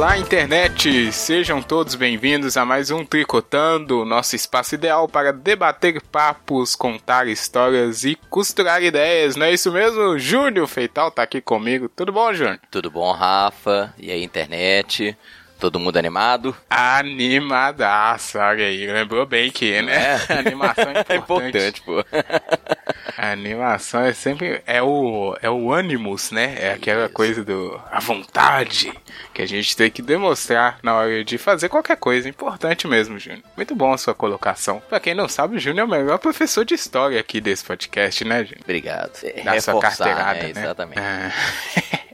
[0.00, 1.12] Olá, internet!
[1.12, 8.02] Sejam todos bem-vindos a mais um Tricotando, nosso espaço ideal para debater papos, contar histórias
[8.02, 9.36] e costurar ideias.
[9.36, 10.18] Não é isso mesmo?
[10.18, 11.86] Júnior Feital tá aqui comigo.
[11.86, 12.58] Tudo bom, Júnior?
[12.70, 13.92] Tudo bom, Rafa?
[13.98, 15.14] E aí, internet?
[15.60, 16.56] Todo mundo animado?
[16.70, 18.86] Animadaço, olha aí.
[18.86, 20.18] Lembrou bem que, né?
[20.26, 20.32] É.
[20.40, 21.10] animação é importante.
[21.10, 22.04] É importante, pô.
[23.18, 24.62] A animação é sempre.
[24.66, 26.56] É o, é o ânimos, né?
[26.58, 27.14] É aquela Isso.
[27.14, 27.78] coisa do.
[27.90, 28.92] A vontade
[29.34, 32.28] que a gente tem que demonstrar na hora de fazer qualquer coisa.
[32.28, 33.42] Importante mesmo, Júnior.
[33.54, 34.82] Muito bom a sua colocação.
[34.88, 38.24] Pra quem não sabe, o Júnior é o melhor professor de história aqui desse podcast,
[38.24, 38.62] né, Júnior?
[38.64, 39.12] Obrigado.
[39.44, 40.52] Da sua Reforçar, carteirada, né?
[40.54, 40.62] né?
[40.62, 41.00] Exatamente.
[41.00, 42.09] É.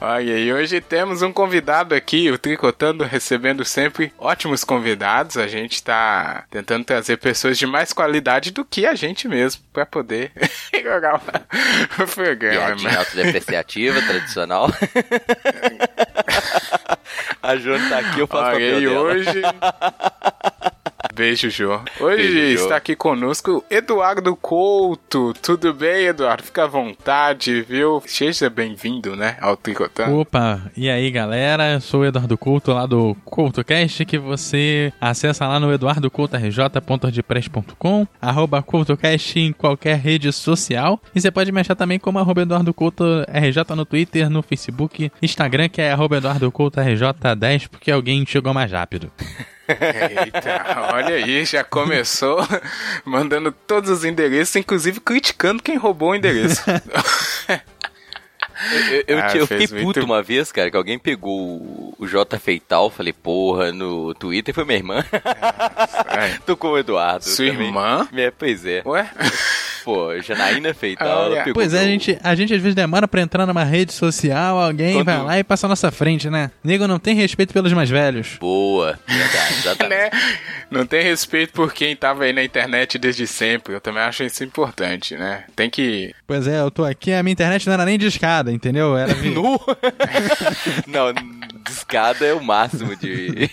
[0.00, 5.36] Olha, e hoje temos um convidado aqui, o Tricotando, recebendo sempre ótimos convidados.
[5.36, 9.86] A gente tá tentando trazer pessoas de mais qualidade do que a gente mesmo, pra
[9.86, 10.32] poder
[10.82, 12.66] jogar o- o programa.
[12.66, 14.68] Piadinha autodepreciativa, tradicional.
[17.42, 19.00] a Jônia tá aqui, eu faço Olha, papel e dela.
[19.00, 19.42] hoje.
[21.16, 21.80] Beijo, Jô.
[21.98, 25.32] Hoje Beijo, está aqui conosco Eduardo Couto.
[25.40, 26.42] Tudo bem, Eduardo?
[26.42, 28.02] Fica à vontade, viu?
[28.04, 30.18] Seja bem-vindo, né, ao Tricotando.
[30.18, 35.48] Opa, e aí galera, eu sou o Eduardo Couto lá do CoutoCast, que você acessa
[35.48, 41.98] lá no eduardocoutorj.wordpress.com, arroba CoutoCast em qualquer rede social, e você pode me achar também
[41.98, 46.78] como arroba Eduardo Couto RJ no Twitter, no Facebook, Instagram, que é arroba Eduardo Couto
[46.78, 49.10] RJ10, porque alguém chegou mais rápido.
[49.68, 52.38] Eita, olha aí, já começou
[53.04, 56.62] mandando todos os endereços, inclusive criticando quem roubou o endereço.
[58.72, 61.38] Eu, eu, Ah, eu fiquei muito- puto uma vez, cara, que alguém pegou
[61.98, 65.04] o- J Feital, falei, porra, no Twitter foi minha irmã.
[65.12, 66.38] É.
[66.46, 67.22] Tô com o Eduardo.
[67.24, 67.66] Sua também.
[67.66, 68.08] irmã?
[68.16, 68.82] É, pois é.
[68.86, 69.10] Ué?
[69.86, 71.34] Pô, Janaína Feital, Olha.
[71.36, 73.92] ela pegou Pois é, a gente, a gente às vezes demora pra entrar numa rede
[73.92, 76.50] social, alguém Quando- vai lá e passa a nossa frente, né?
[76.64, 78.36] Nego não tem respeito pelos mais velhos.
[78.40, 80.00] Boa, verdade, exatamente.
[80.00, 80.10] né?
[80.72, 83.74] Não tem respeito por quem tava aí na internet desde sempre.
[83.74, 85.44] Eu também acho isso importante, né?
[85.54, 86.12] Tem que.
[86.26, 88.96] Pois é, eu tô aqui, a minha internet não era nem de escada, entendeu?
[88.96, 89.60] Era Nu?
[90.88, 91.12] Não,
[91.64, 93.48] discada é o máximo de.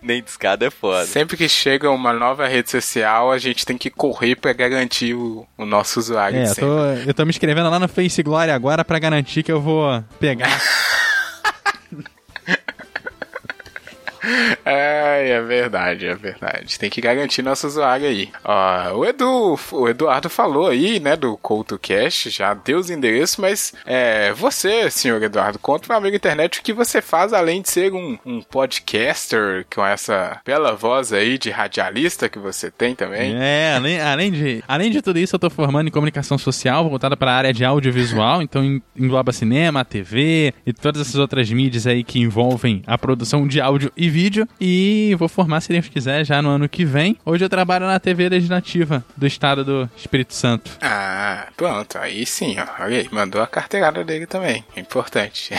[0.02, 1.06] Nem discada é foda.
[1.06, 5.46] Sempre que chega uma nova rede social, a gente tem que correr pra garantir o,
[5.56, 6.38] o nosso usuário.
[6.38, 9.52] É, eu tô, eu tô me inscrevendo lá no Face Glória agora pra garantir que
[9.52, 10.50] eu vou pegar.
[14.64, 16.78] É, é verdade, é verdade.
[16.78, 18.28] Tem que garantir nosso usuário aí.
[18.44, 23.72] Ó, o Edu, o Eduardo falou aí, né, do CoutoCast, já deu os endereços, mas
[23.86, 27.92] é, você, senhor Eduardo, conta pro amigo internet o que você faz além de ser
[27.92, 33.34] um, um podcaster com essa bela voz aí de radialista que você tem também.
[33.36, 37.16] É, além, além, de, além de tudo isso, eu tô formando em comunicação social, voltada
[37.16, 42.04] pra área de audiovisual, então en- engloba cinema, TV e todas essas outras mídias aí
[42.04, 44.46] que envolvem a produção de áudio e vídeo.
[44.60, 47.16] E vou formar, se Deus quiser, já no ano que vem.
[47.24, 50.70] Hoje eu trabalho na TV Legislativa do Estado do Espírito Santo.
[50.82, 52.82] Ah, pronto, aí sim, ó.
[52.84, 54.64] Olha aí, mandou a carteirada dele também.
[54.76, 55.54] Importante.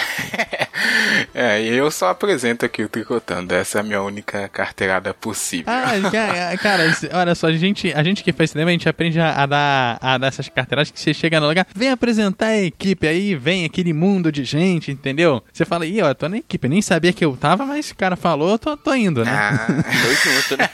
[1.34, 3.54] é, e eu só apresento aqui o Tricotando.
[3.54, 5.66] Essa é a minha única carteirada possível.
[5.72, 9.20] Ah, cara, isso- olha só, a gente, a gente que faz cinema, a gente aprende
[9.20, 13.08] a, dar, a dar essas carteiradas que você chega no lugar, vem apresentar a equipe,
[13.08, 15.44] aí vem aquele mundo de gente, entendeu?
[15.52, 17.92] Você fala, ih, ó, eu tô na equipe, eu nem sabia que eu tava, mas
[17.92, 19.32] o cara falou, eu tô, tô indo, né?
[19.32, 20.70] Ah, Tô junto, né?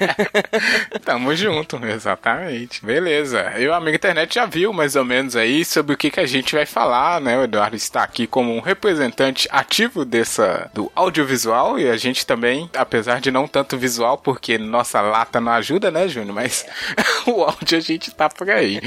[1.03, 2.85] tamo junto, exatamente.
[2.85, 3.41] Beleza.
[3.57, 6.55] Eu, amigo internet, já viu mais ou menos aí sobre o que, que a gente
[6.55, 7.37] vai falar, né?
[7.37, 12.69] O Eduardo está aqui como um representante ativo dessa do audiovisual e a gente também,
[12.75, 16.35] apesar de não tanto visual, porque nossa lata não ajuda, né, Júnior?
[16.35, 16.65] Mas
[17.25, 18.81] o áudio a gente tá por aí.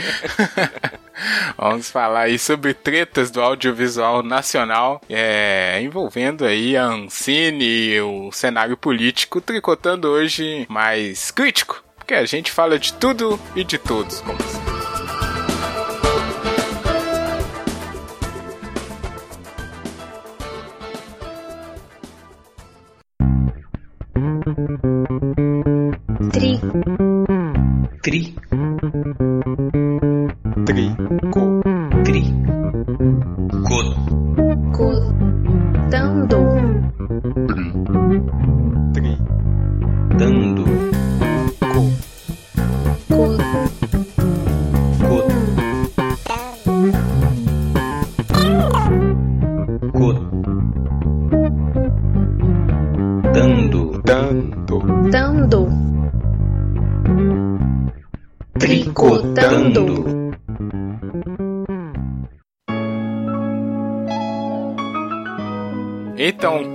[1.57, 8.31] Vamos falar aí sobre tretas do audiovisual nacional, é, envolvendo aí a Ancine e o
[8.33, 14.21] cenário político, tricotando hoje mais crítico, porque a gente fala de tudo e de todos,
[14.21, 14.81] como sempre.
[26.33, 26.61] Tri,
[28.03, 28.35] Tri,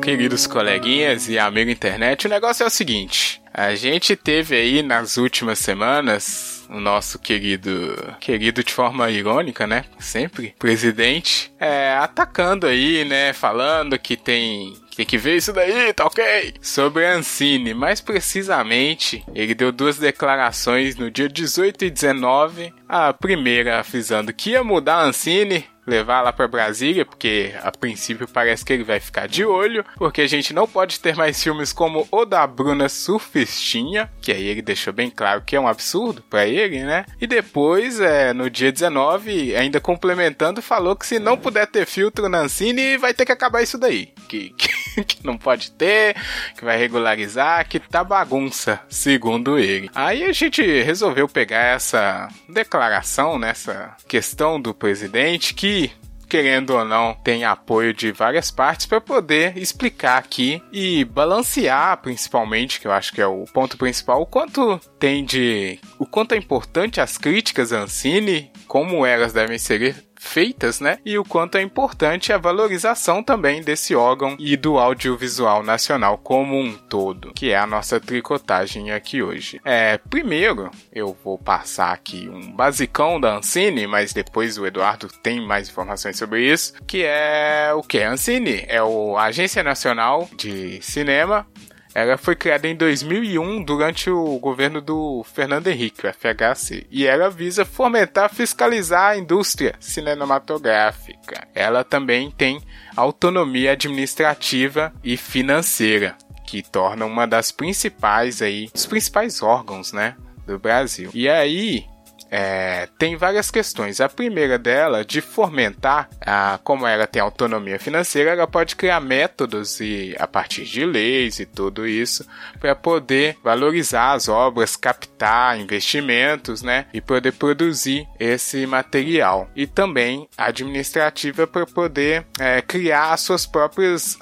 [0.05, 5.17] queridos coleguinhas e amigo internet, o negócio é o seguinte: a gente teve aí nas
[5.17, 9.83] últimas semanas o nosso querido, querido de forma irônica, né?
[9.97, 13.33] Sempre, presidente, é, atacando aí, né?
[13.33, 16.53] Falando que tem tem que ver isso daí, tá ok?
[16.61, 22.73] Sobre a Ancine, mais precisamente, ele deu duas declarações no dia 18 e 19.
[22.87, 28.27] A primeira avisando que ia mudar a Ancine, levar lá para Brasília, porque a princípio
[28.27, 31.71] parece que ele vai ficar de olho, porque a gente não pode ter mais filmes
[31.71, 36.23] como o da Bruna Surfistinha, que aí ele deixou bem claro que é um absurdo
[36.29, 37.05] para ele, né?
[37.19, 42.27] E depois, é, no dia 19, ainda complementando, falou que se não puder ter filtro
[42.29, 44.13] na Ancine, vai ter que acabar isso daí.
[44.27, 44.74] Que, que,
[45.05, 46.15] que não pode ter,
[46.57, 49.89] que vai regularizar, que tá bagunça, segundo ele.
[49.93, 55.91] Aí a gente resolveu pegar essa declaração, nessa questão do presidente, que
[56.27, 62.81] querendo ou não, tem apoio de várias partes para poder explicar aqui e balancear, principalmente,
[62.81, 65.79] que eu acho que é o ponto principal, o quanto tem de.
[65.99, 70.99] o quanto é importante as críticas a Ancine, como elas devem ser feitas, né?
[71.05, 76.59] E o quanto é importante a valorização também desse órgão e do audiovisual nacional como
[76.59, 79.61] um todo, que é a nossa tricotagem aqui hoje.
[79.63, 85.45] É, primeiro, eu vou passar aqui um basicão da Ancine, mas depois o Eduardo tem
[85.45, 88.01] mais informações sobre isso, que é o que?
[88.01, 91.47] A Ancine é o, Agência Nacional de Cinema
[91.95, 97.29] ela foi criada em 2001 durante o governo do Fernando Henrique, o FHC, e ela
[97.29, 101.47] visa fomentar fiscalizar a indústria cinematográfica.
[101.55, 102.61] Ela também tem
[102.97, 110.59] autonomia administrativa e financeira, que torna uma das principais aí, dos principais órgãos, né, do
[110.59, 111.09] Brasil.
[111.13, 111.85] E aí,
[112.29, 114.01] é, tem várias questões.
[114.01, 119.79] A primeira dela, de fomentar, a, como ela tem autonomia financeira, ela pode criar métodos
[119.79, 122.25] e a partir de leis e tudo isso
[122.59, 129.49] para poder valorizar as obras, captar investimentos, né, e poder produzir esse material.
[129.55, 134.17] E também administrativa para poder é, criar as suas próprias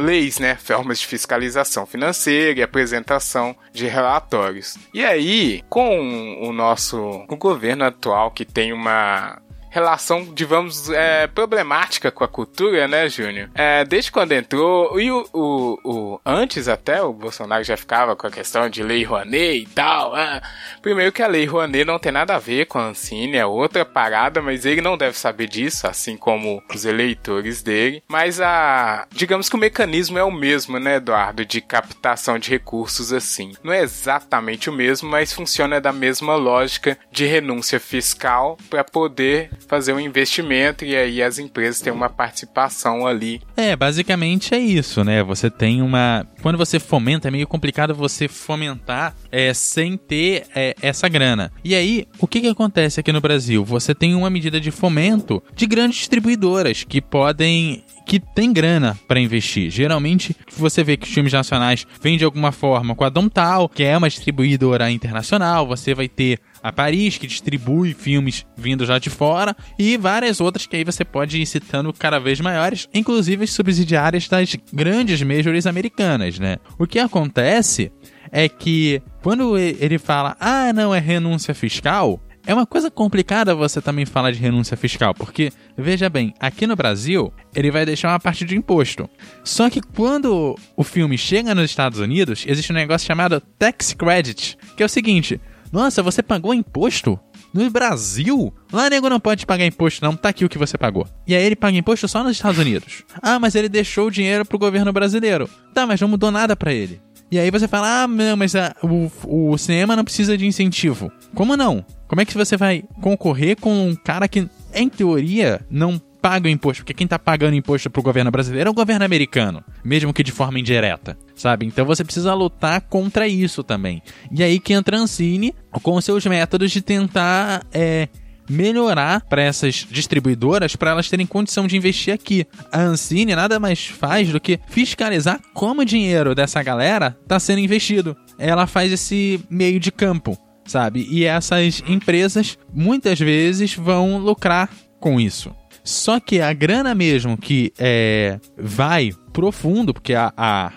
[0.00, 4.76] leis, né, formas de fiscalização financeira e apresentação de relatórios.
[4.92, 9.38] E aí, com o nosso o governo atual que tem uma
[9.74, 13.50] relação, digamos, é, problemática com a cultura, né, Júnior?
[13.56, 18.24] É, desde quando entrou, e o, o, o, antes até o Bolsonaro já ficava com
[18.24, 20.16] a questão de lei Rouanet e tal.
[20.16, 20.40] É.
[20.80, 23.84] Primeiro que a lei Rouanet não tem nada a ver com a Ancine, é outra
[23.84, 28.00] parada, mas ele não deve saber disso, assim como os eleitores dele.
[28.06, 33.12] Mas a, digamos que o mecanismo é o mesmo, né, Eduardo, de captação de recursos
[33.12, 33.54] assim.
[33.60, 39.50] Não é exatamente o mesmo, mas funciona da mesma lógica de renúncia fiscal para poder
[39.66, 43.40] fazer um investimento e aí as empresas têm uma participação ali.
[43.56, 45.22] É, basicamente é isso, né?
[45.22, 46.26] Você tem uma.
[46.42, 51.52] Quando você fomenta, é meio complicado você fomentar é, sem ter é, essa grana.
[51.62, 53.64] E aí, o que, que acontece aqui no Brasil?
[53.64, 59.20] Você tem uma medida de fomento de grandes distribuidoras que podem que tem grana para
[59.20, 59.70] investir.
[59.70, 63.82] Geralmente, você vê que os filmes nacionais vêm de alguma forma com a Domtal, que
[63.82, 69.10] é uma distribuidora internacional, você vai ter a Paris, que distribui filmes vindos já de
[69.10, 73.50] fora, e várias outras que aí você pode ir citando cada vez maiores, inclusive as
[73.50, 76.56] subsidiárias das grandes majors americanas, né?
[76.78, 77.92] O que acontece
[78.32, 83.80] é que quando ele fala, ah, não, é renúncia fiscal, é uma coisa complicada você
[83.80, 88.20] também falar de renúncia fiscal, porque, veja bem, aqui no Brasil, ele vai deixar uma
[88.20, 89.08] parte de imposto.
[89.42, 94.58] Só que quando o filme chega nos Estados Unidos, existe um negócio chamado tax credit,
[94.76, 95.40] que é o seguinte:
[95.72, 97.18] nossa, você pagou imposto?
[97.52, 98.52] No Brasil?
[98.72, 100.16] Lá nego não pode pagar imposto, não.
[100.16, 101.06] Tá aqui o que você pagou.
[101.24, 103.04] E aí ele paga imposto só nos Estados Unidos.
[103.22, 105.48] Ah, mas ele deixou o dinheiro pro governo brasileiro.
[105.72, 107.00] Tá, mas não mudou nada para ele.
[107.34, 111.10] E aí você fala, ah, não, mas a, o, o cinema não precisa de incentivo.
[111.34, 111.84] Como não?
[112.06, 116.48] Como é que você vai concorrer com um cara que, em teoria, não paga o
[116.48, 120.22] imposto, porque quem tá pagando imposto pro governo brasileiro é o governo americano, mesmo que
[120.22, 121.66] de forma indireta, sabe?
[121.66, 124.00] Então você precisa lutar contra isso também.
[124.30, 128.08] E aí que entra Ancine com seus métodos de tentar é,
[128.48, 132.46] melhorar para essas distribuidoras para elas terem condição de investir aqui.
[132.70, 137.60] A Ancine nada mais faz do que fiscalizar como o dinheiro dessa galera está sendo
[137.60, 138.16] investido.
[138.38, 141.06] Ela faz esse meio de campo, sabe?
[141.10, 144.70] E essas empresas muitas vezes vão lucrar
[145.00, 145.54] com isso.
[145.82, 150.72] Só que a grana mesmo que é, vai pro fundo, porque a, a,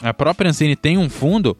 [0.00, 1.58] a própria Ancine tem um fundo,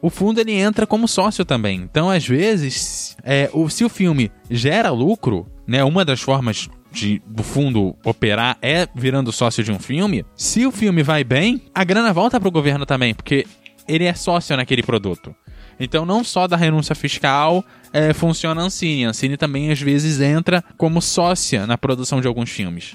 [0.00, 1.80] o fundo ele entra como sócio também.
[1.80, 7.20] Então, às vezes, é, o, se o filme gera lucro, né, uma das formas de,
[7.26, 11.84] do fundo operar é virando sócio de um filme, se o filme vai bem, a
[11.84, 13.46] grana volta pro governo também, porque
[13.86, 15.34] ele é sócio naquele produto.
[15.80, 19.06] Então, não só da renúncia fiscal é, funciona a Ancine.
[19.06, 22.94] A Ancine também, às vezes, entra como sócia na produção de alguns filmes.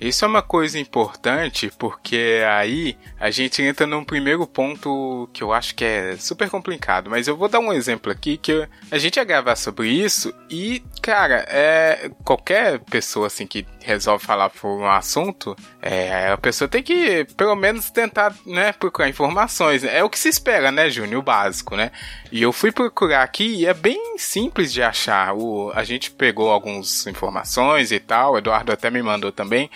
[0.00, 5.52] Isso é uma coisa importante porque aí a gente entra num primeiro ponto que eu
[5.52, 9.16] acho que é super complicado, mas eu vou dar um exemplo aqui que a gente
[9.16, 14.88] ia gravar sobre isso e, cara, é qualquer pessoa assim que resolve falar por um
[14.88, 19.82] assunto, é, a pessoa tem que pelo menos tentar, né, procurar informações.
[19.82, 21.90] É o que se espera, né, Júnior, o básico, né?
[22.30, 25.34] E eu fui procurar aqui e é bem simples de achar.
[25.34, 29.70] O, a gente pegou algumas informações e tal, o Eduardo até me mandou também.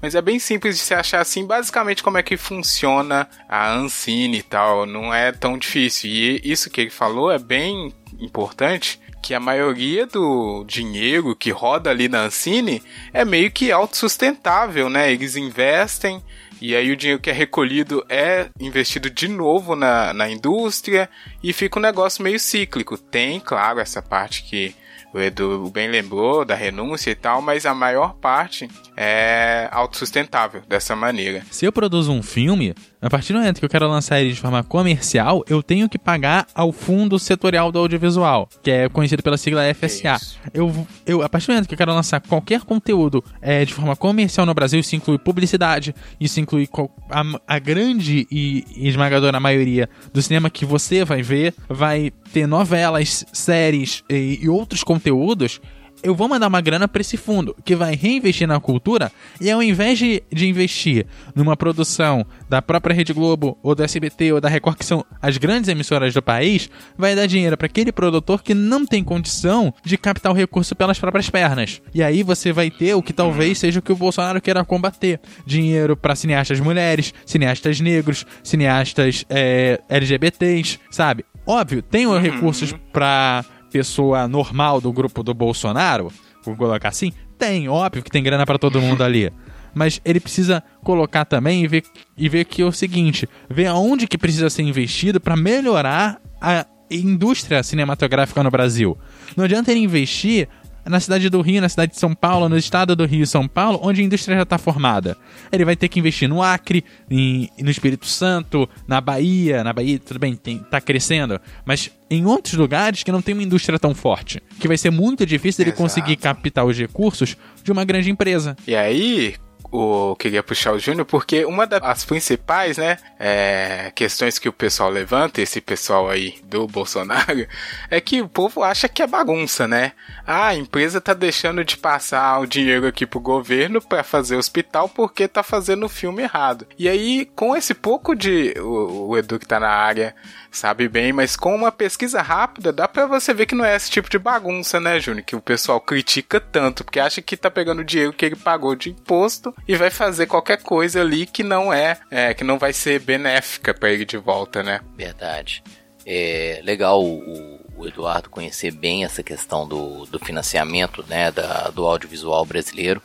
[0.00, 4.38] Mas é bem simples de se achar assim, basicamente como é que funciona a Ancine
[4.38, 4.86] e tal.
[4.86, 6.08] Não é tão difícil.
[6.08, 8.98] E isso que ele falou é bem importante.
[9.22, 15.12] Que a maioria do dinheiro que roda ali na Ancine é meio que autossustentável, né?
[15.12, 16.22] Eles investem
[16.60, 21.08] e aí o dinheiro que é recolhido é investido de novo na, na indústria
[21.42, 22.98] e fica um negócio meio cíclico.
[22.98, 24.74] Tem, claro, essa parte que
[25.12, 30.94] o Edu bem lembrou da renúncia e tal, mas a maior parte é autossustentável dessa
[30.94, 31.42] maneira.
[31.50, 34.40] Se eu produzo um filme, a partir do momento que eu quero lançar ele de
[34.40, 39.38] forma comercial, eu tenho que pagar ao Fundo Setorial do Audiovisual, que é conhecido pela
[39.38, 40.18] sigla FSA.
[40.52, 43.96] Eu, eu, a partir do momento que eu quero lançar qualquer conteúdo é, de forma
[43.96, 46.68] comercial no Brasil, isso inclui publicidade, isso inclui
[47.08, 53.24] a, a grande e esmagadora maioria do cinema que você vai ver, vai ter novelas,
[53.32, 55.60] séries e, e outros conteúdos.
[56.02, 59.62] Eu vou mandar uma grana para esse fundo que vai reinvestir na cultura e ao
[59.62, 64.48] invés de, de investir numa produção da própria Rede Globo ou do SBT ou da
[64.48, 68.54] Record, que são as grandes emissoras do país, vai dar dinheiro para aquele produtor que
[68.54, 71.82] não tem condição de captar o recurso pelas próprias pernas.
[71.94, 75.20] E aí você vai ter o que talvez seja o que o Bolsonaro queira combater:
[75.44, 81.24] dinheiro para cineastas mulheres, cineastas negros, cineastas é, LGBTs, sabe?
[81.46, 86.12] Óbvio, tem os recursos para pessoa normal do grupo do Bolsonaro,
[86.44, 89.32] vou colocar assim, tem, óbvio que tem grana pra todo mundo ali.
[89.74, 91.84] Mas ele precisa colocar também e ver,
[92.16, 96.66] e ver que é o seguinte, ver aonde que precisa ser investido pra melhorar a
[96.90, 98.98] indústria cinematográfica no Brasil.
[99.36, 100.48] Não adianta ele investir
[100.84, 103.46] na cidade do Rio, na cidade de São Paulo, no estado do Rio e São
[103.46, 105.16] Paulo, onde a indústria já está formada.
[105.52, 109.62] Ele vai ter que investir no Acre, em- no Espírito Santo, na Bahia.
[109.62, 113.42] Na Bahia, tudo bem, tem, tá crescendo, mas em outros lugares que não tem uma
[113.42, 114.42] indústria tão forte.
[114.58, 115.82] Que vai ser muito difícil ele Exato.
[115.82, 118.56] conseguir captar os recursos de uma grande empresa.
[118.66, 119.36] E aí,
[119.70, 124.52] o, eu queria puxar o Júnior, porque uma das principais, né, é, questões que o
[124.52, 127.46] pessoal levanta, esse pessoal aí do Bolsonaro,
[127.88, 129.92] é que o povo acha que é bagunça, né?
[130.26, 134.88] Ah, a empresa tá deixando de passar o dinheiro aqui pro governo pra fazer hospital
[134.88, 136.66] porque tá fazendo o filme errado.
[136.78, 138.54] E aí, com esse pouco de.
[138.58, 140.14] O, o Edu que tá na área
[140.50, 143.90] sabe bem, mas com uma pesquisa rápida dá pra você ver que não é esse
[143.90, 145.24] tipo de bagunça, né, Júnior?
[145.24, 148.74] Que o pessoal critica tanto, porque acha que tá pegando o dinheiro que ele pagou
[148.74, 152.72] de imposto e vai fazer qualquer coisa ali que não é, é que não vai
[152.72, 154.80] ser benéfica pra ele de volta, né?
[154.96, 155.62] Verdade.
[156.04, 161.86] É legal o, o Eduardo conhecer bem essa questão do, do financiamento né, da, do
[161.86, 163.02] audiovisual brasileiro,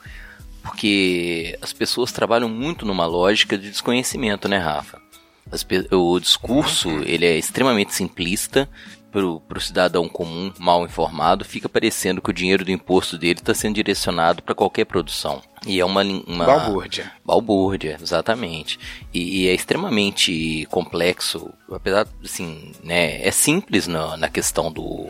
[0.61, 5.04] porque as pessoas trabalham muito numa lógica de desconhecimento, né, Rafa?
[5.51, 8.67] As o discurso ele é extremamente simplista
[9.15, 13.53] pro, pro cidadão comum mal informado, fica parecendo que o dinheiro do imposto dele está
[13.53, 15.41] sendo direcionado para qualquer produção.
[15.65, 17.11] E é uma, uma Balbúrdia.
[17.23, 18.77] Balbúrdia, exatamente.
[19.13, 25.07] E, e é extremamente complexo, apesar, assim, né, é simples na, na questão do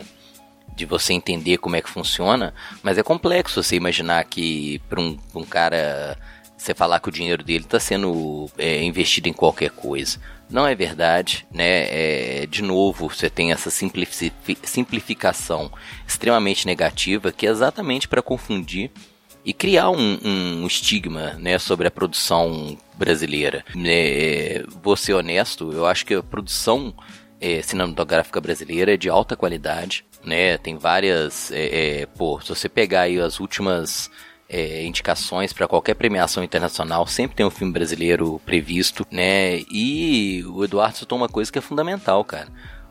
[0.76, 2.52] de você entender como é que funciona,
[2.82, 6.18] mas é complexo você imaginar que para um, um cara
[6.66, 10.18] você falar que o dinheiro dele está sendo é, investido em qualquer coisa.
[10.50, 11.86] Não é verdade, né?
[12.42, 14.32] É, de novo, você tem essa simplifi-
[14.62, 15.72] simplificação
[16.06, 18.90] extremamente negativa que é exatamente para confundir
[19.44, 23.64] e criar um, um estigma né, sobre a produção brasileira.
[23.84, 26.92] É, vou ser honesto, eu acho que a produção
[27.40, 30.04] é, cinematográfica brasileira é de alta qualidade.
[30.24, 30.58] Né?
[30.58, 31.52] Tem várias.
[31.52, 34.10] É, é, pô, se você pegar aí as últimas
[34.48, 39.60] é, indicações para qualquer premiação internacional, sempre tem um filme brasileiro previsto, né?
[39.70, 42.48] E o Eduardo citou uma coisa que é fundamental, cara.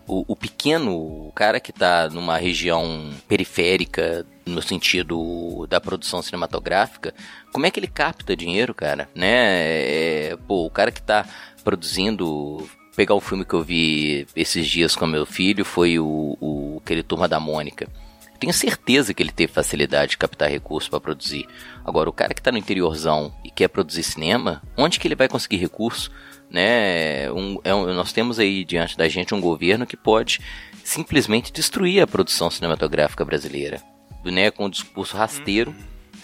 [0.08, 0.94] O, o pequeno,
[1.28, 7.14] o cara que tá numa região periférica, no sentido da produção cinematográfica,
[7.52, 9.10] como é que ele capta dinheiro, cara?
[9.16, 9.32] Né?
[9.32, 11.26] É, pô, o cara que tá
[11.64, 12.68] produzindo.
[12.96, 17.04] Pegar um filme que eu vi esses dias com meu filho foi o, o aquele
[17.04, 17.90] Turma da Mônica.
[18.40, 21.48] Tenho certeza que ele teve facilidade de captar recursos para produzir.
[21.84, 25.28] Agora, o cara que está no interiorzão e quer produzir cinema, onde que ele vai
[25.28, 26.12] conseguir recurso?
[26.50, 27.32] Né?
[27.32, 30.40] Um, é um, nós temos aí diante da gente um governo que pode
[30.84, 33.82] simplesmente destruir a produção cinematográfica brasileira,
[34.24, 34.52] né?
[34.52, 35.76] Com um discurso rasteiro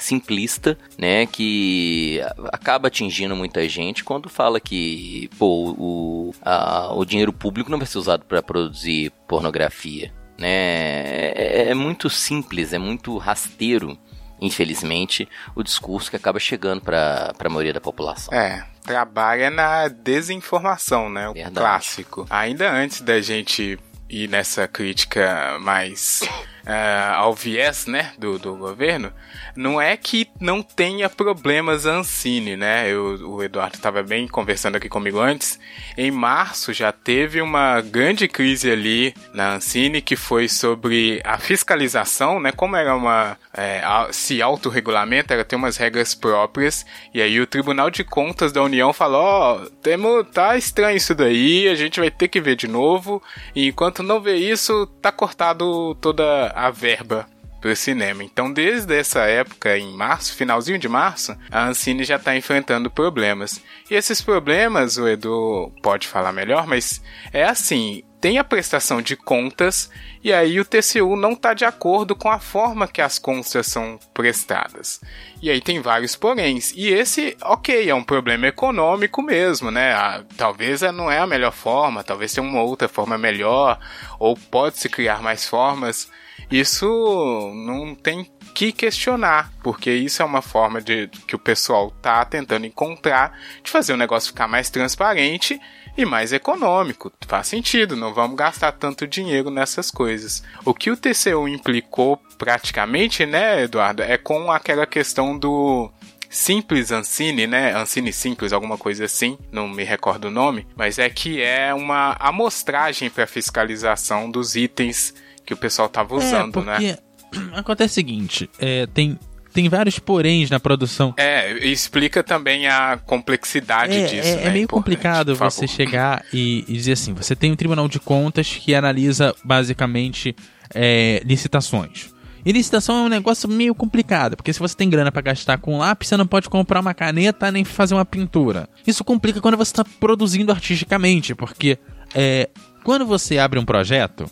[0.02, 2.20] simplista, né, que
[2.52, 7.88] acaba atingindo muita gente quando fala que pô, o, a, o dinheiro público não vai
[7.88, 10.12] ser usado para produzir pornografia,
[10.42, 11.32] né?
[11.34, 13.98] É, é muito simples, é muito rasteiro
[14.42, 18.34] infelizmente, o discurso que acaba chegando para a maioria da população.
[18.34, 21.30] É, trabalha na desinformação, né?
[21.30, 21.56] O Verdade.
[21.56, 22.26] clássico.
[22.28, 23.80] Ainda antes da gente
[24.10, 26.22] ir nessa crítica mais
[26.66, 29.12] ah, ao viés, né, do, do governo,
[29.56, 32.90] não é que não tenha problemas Ancine, né?
[32.90, 35.60] Eu, o Eduardo estava bem conversando aqui comigo antes.
[35.98, 42.40] Em março já teve uma grande crise ali na Ancine que foi sobre a fiscalização,
[42.40, 42.52] né?
[42.52, 46.86] Como era uma é, se autorregulamenta, ela tem umas regras próprias.
[47.14, 51.68] E aí o Tribunal de Contas da União falou: ó, temo, tá estranho isso daí,
[51.68, 53.22] a gente vai ter que ver de novo.
[53.56, 57.28] E enquanto não vê isso, tá cortado toda a verba
[57.62, 58.24] pro cinema.
[58.24, 63.62] Então, desde essa época, em março, finalzinho de março, a Ancine já está enfrentando problemas.
[63.90, 68.04] E esses problemas, o Edu pode falar melhor, mas é assim.
[68.20, 69.90] Tem a prestação de contas
[70.24, 73.98] e aí o TCU não está de acordo com a forma que as contas são
[74.14, 75.02] prestadas.
[75.42, 76.72] E aí tem vários poréns.
[76.76, 79.94] E esse, ok, é um problema econômico mesmo, né?
[79.94, 83.80] Ah, talvez eh, não é a melhor forma, talvez tenha uma outra forma melhor,
[84.20, 86.08] ou pode-se criar mais formas.
[86.50, 92.24] Isso não tem que questionar, porque isso é uma forma de que o pessoal tá
[92.26, 95.60] tentando encontrar de fazer o negócio ficar mais transparente
[95.98, 97.12] e mais econômico.
[97.28, 100.44] Faz sentido, não vamos gastar tanto dinheiro nessas coisas.
[100.66, 105.92] O que o TCU implicou praticamente, né, Eduardo, é com aquela questão do
[106.30, 107.76] Simples Ancine, né?
[107.76, 112.16] Ancine Simples, alguma coisa assim, não me recordo o nome, mas é que é uma
[112.20, 115.14] amostragem para fiscalização dos itens
[115.52, 116.98] que o pessoal tava usando, é, né?
[117.30, 119.20] porque acontece o seguinte, é, tem,
[119.54, 121.14] tem vários poréns na produção.
[121.18, 124.30] É, explica também a complexidade É, disso.
[124.30, 124.44] é- né?
[124.46, 128.00] é meio Importante, complicado você chegar e, e dizer assim: você tem um tribunal de
[128.00, 130.34] contas que analisa basicamente
[130.74, 132.10] é, licitações.
[132.46, 135.78] E licitação é um negócio meio complicado, porque se você tem grana pra gastar com
[135.78, 138.68] lápis, você não pode comprar uma caneta nem fazer uma pintura.
[138.88, 141.78] Isso complica quando você está produzindo artisticamente, porque
[142.16, 142.50] é,
[142.84, 144.26] quando você abre um projeto,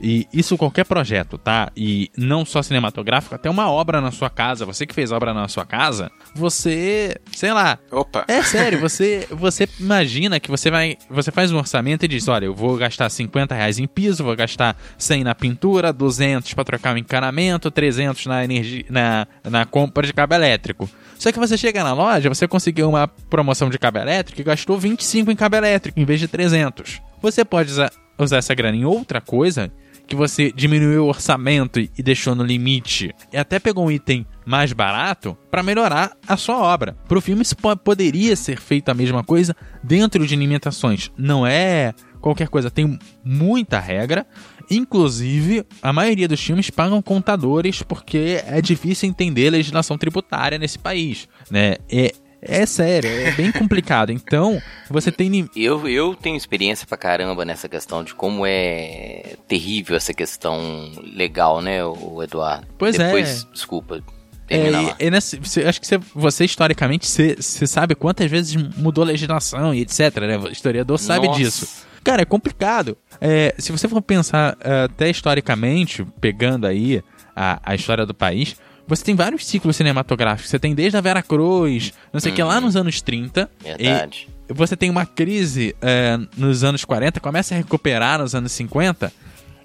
[0.00, 1.70] e isso qualquer projeto, tá?
[1.76, 5.48] E não só cinematográfico, até uma obra na sua casa, você que fez obra na
[5.48, 8.24] sua casa, você, sei lá, Opa!
[8.28, 10.96] é sério, você, você imagina que você vai.
[11.08, 14.36] Você faz um orçamento e diz: olha, eu vou gastar 50 reais em piso, vou
[14.36, 20.06] gastar 100 na pintura, 200 para trocar o encanamento, 300 na, energia, na, na compra
[20.06, 20.88] de cabo elétrico.
[21.18, 24.78] Só que você chega na loja, você conseguiu uma promoção de cabo elétrico e gastou
[24.78, 27.00] 25 em cabo elétrico em vez de 300.
[27.22, 29.72] Você pode usar, usar essa grana em outra coisa
[30.06, 34.72] que você diminuiu o orçamento e deixou no limite e até pegou um item mais
[34.72, 36.96] barato para melhorar a sua obra.
[37.08, 41.10] Pro filme isso po- poderia ser feito a mesma coisa dentro de limitações.
[41.16, 44.26] Não é qualquer coisa, tem muita regra.
[44.70, 50.78] Inclusive, a maioria dos filmes pagam contadores porque é difícil entender a legislação tributária nesse
[50.78, 51.76] país, né?
[51.90, 52.12] É,
[52.46, 54.10] é sério, é bem complicado.
[54.12, 59.96] Então, você tem Eu, eu tenho experiência pra caramba nessa questão de como é terrível
[59.96, 62.66] essa questão legal, né, o Eduardo?
[62.78, 63.04] Pois é.
[63.06, 64.96] Depois, desculpa, É, termina lá.
[65.00, 69.02] e, e nessa- você- acho que você, você, historicamente, você, você sabe quantas vezes mudou
[69.04, 70.38] a legislação e etc, né?
[70.38, 71.38] O historiador sabe Nossa.
[71.40, 71.68] disso.
[72.04, 72.98] Cara, é complicado.
[73.20, 77.02] É, se você for pensar é, até historicamente, pegando aí
[77.34, 80.50] a, a história do país, você tem vários ciclos cinematográficos.
[80.50, 83.50] Você tem desde a Vera Cruz, não sei o que, lá nos anos 30.
[83.62, 84.28] Verdade.
[84.48, 89.12] E você tem uma crise é, nos anos 40, começa a recuperar nos anos 50.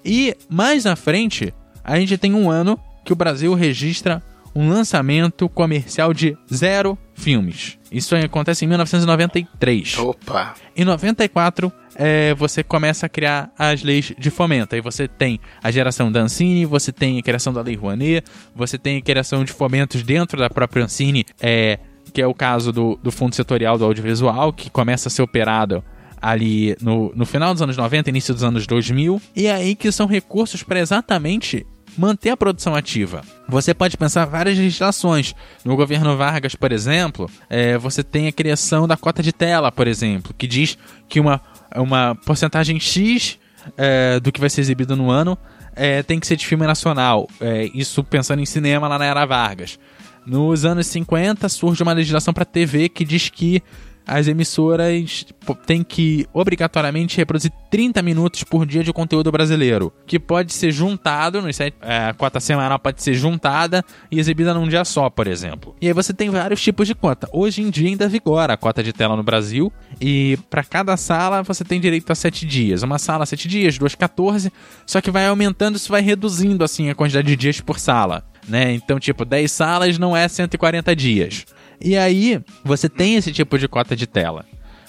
[0.04, 1.52] E mais na frente,
[1.84, 4.22] a gente tem um ano que o Brasil registra
[4.54, 7.78] um lançamento comercial de zero filmes.
[7.90, 9.98] Isso acontece em 1993.
[9.98, 10.54] Opa!
[10.76, 14.74] Em 94, é, você começa a criar as leis de fomento.
[14.74, 18.24] Aí você tem a geração da Ancine, você tem a criação da Lei Rouanet,
[18.56, 21.78] você tem a criação de fomentos dentro da própria Ancine, é,
[22.14, 25.84] que é o caso do, do Fundo Setorial do Audiovisual, que começa a ser operado
[26.22, 29.20] ali no, no final dos anos 90, início dos anos 2000.
[29.36, 31.66] E é aí que são recursos para exatamente
[31.98, 33.20] manter a produção ativa.
[33.46, 35.34] Você pode pensar várias legislações.
[35.62, 39.86] No governo Vargas, por exemplo, é, você tem a criação da cota de tela, por
[39.86, 41.40] exemplo, que diz que uma,
[41.76, 43.38] uma porcentagem X
[43.76, 45.38] é, do que vai ser exibido no ano
[45.74, 47.28] é, tem que ser de filme nacional.
[47.40, 49.78] É, isso pensando em cinema lá na Era Vargas.
[50.26, 53.62] Nos anos 50 surge uma legislação para TV que diz que
[54.06, 55.26] as emissoras
[55.66, 61.40] têm que obrigatoriamente reproduzir 30 minutos por dia de conteúdo brasileiro, que pode ser juntado,
[61.40, 65.26] nos sete- é, a cota semanal pode ser juntada e exibida num dia só, por
[65.26, 65.74] exemplo.
[65.80, 67.28] E aí você tem vários tipos de cota.
[67.32, 71.42] Hoje em dia ainda vigora a cota de tela no Brasil e para cada sala
[71.42, 72.82] você tem direito a 7 dias.
[72.82, 74.52] Uma sala 7 dias, duas 14,
[74.86, 78.24] só que vai aumentando, isso vai reduzindo assim a quantidade de dias por sala.
[78.48, 78.72] Né?
[78.72, 81.44] Então, tipo, 10 salas não é 140 dias.
[81.80, 84.44] E aí, você tem esse tipo de cota de tela.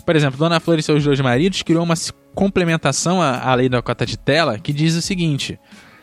[0.06, 1.96] Por exemplo, Dona Flor e seus dois maridos criou uma
[2.34, 5.60] complementação à, lei da cota de tela que diz o seguinte: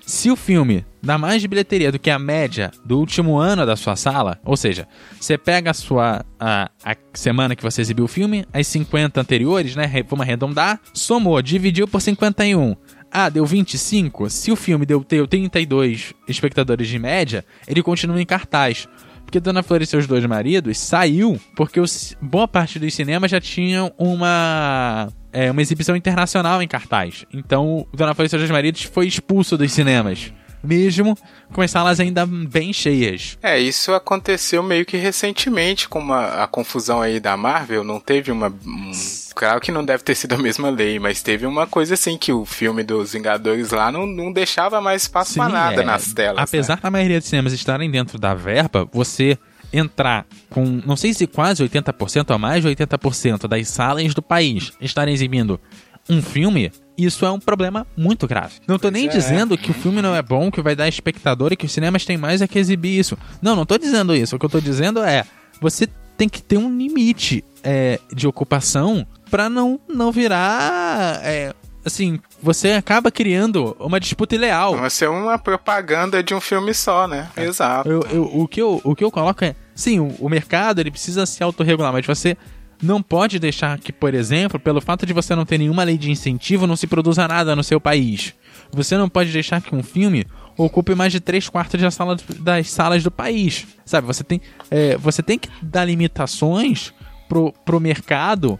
[0.06, 3.76] se o filme dá mais de bilheteria do que a média do último ano da
[3.76, 4.86] sua sala, ou seja,
[5.20, 9.76] você pega a sua a, a semana que você exibiu o filme, as 50 anteriores,
[9.76, 12.76] né, vamos arredondar, somou, dividiu por 51.
[13.10, 14.28] Ah, deu 25.
[14.28, 18.86] Se o filme deu, deu 32 espectadores de média, ele continua em cartaz.
[19.28, 23.38] Porque Dona Flor e seus dois maridos saiu porque os, boa parte dos cinemas já
[23.38, 27.26] tinham uma, é, uma exibição internacional em cartaz.
[27.30, 30.32] Então, Dona Flor e seus dois maridos foi expulso dos cinemas.
[30.62, 31.16] Mesmo
[31.52, 33.38] com as salas ainda bem cheias.
[33.42, 37.84] É, isso aconteceu meio que recentemente com uma, a confusão aí da Marvel.
[37.84, 38.48] Não teve uma.
[38.48, 38.92] um-
[39.34, 42.32] claro que não deve ter sido a mesma lei, mas teve uma coisa assim que
[42.32, 46.42] o filme dos Vingadores lá não, não deixava mais espaço pra nada é, nas telas.
[46.42, 46.80] Apesar né?
[46.82, 49.38] da maioria dos cinemas estarem dentro da verba, você
[49.72, 54.72] entrar com, não sei se quase 80% ou mais de 80% das salas do país
[54.80, 55.60] estarem exibindo
[56.08, 58.54] um filme, isso é um problema muito grave.
[58.66, 59.08] Não tô nem é.
[59.08, 62.04] dizendo que o filme não é bom, que vai dar espectador e que os cinemas
[62.04, 63.16] têm mais é que exibir isso.
[63.40, 64.34] Não, não tô dizendo isso.
[64.36, 65.24] O que eu tô dizendo é,
[65.60, 71.20] você tem que ter um limite é, de ocupação pra não, não virar...
[71.22, 74.76] é, assim, você acaba criando uma disputa ileal.
[74.76, 77.28] Vai ser uma propaganda de um filme só, né?
[77.36, 77.88] Exato.
[77.88, 80.90] Eu- eu- o, que eu, o que eu coloco é, sim, o, o mercado ele
[80.90, 82.36] precisa se autorregular, mas você
[82.82, 86.10] não pode deixar que, por exemplo, pelo fato de você não ter nenhuma lei de
[86.10, 88.34] incentivo, não se produza nada no seu país.
[88.72, 90.24] Você não pode deixar que um filme
[90.56, 93.66] ocupe mais de 3 quartos da sala, das salas do país.
[93.84, 96.92] Sabe, você tem, é, você tem que dar limitações
[97.28, 98.58] pro, pro mercado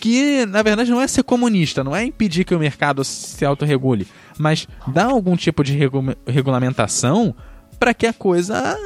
[0.00, 4.06] que na verdade não é ser comunista, não é impedir que o mercado se autorregule,
[4.38, 7.34] mas dar algum tipo de regu- regulamentação
[7.78, 8.76] para que a coisa,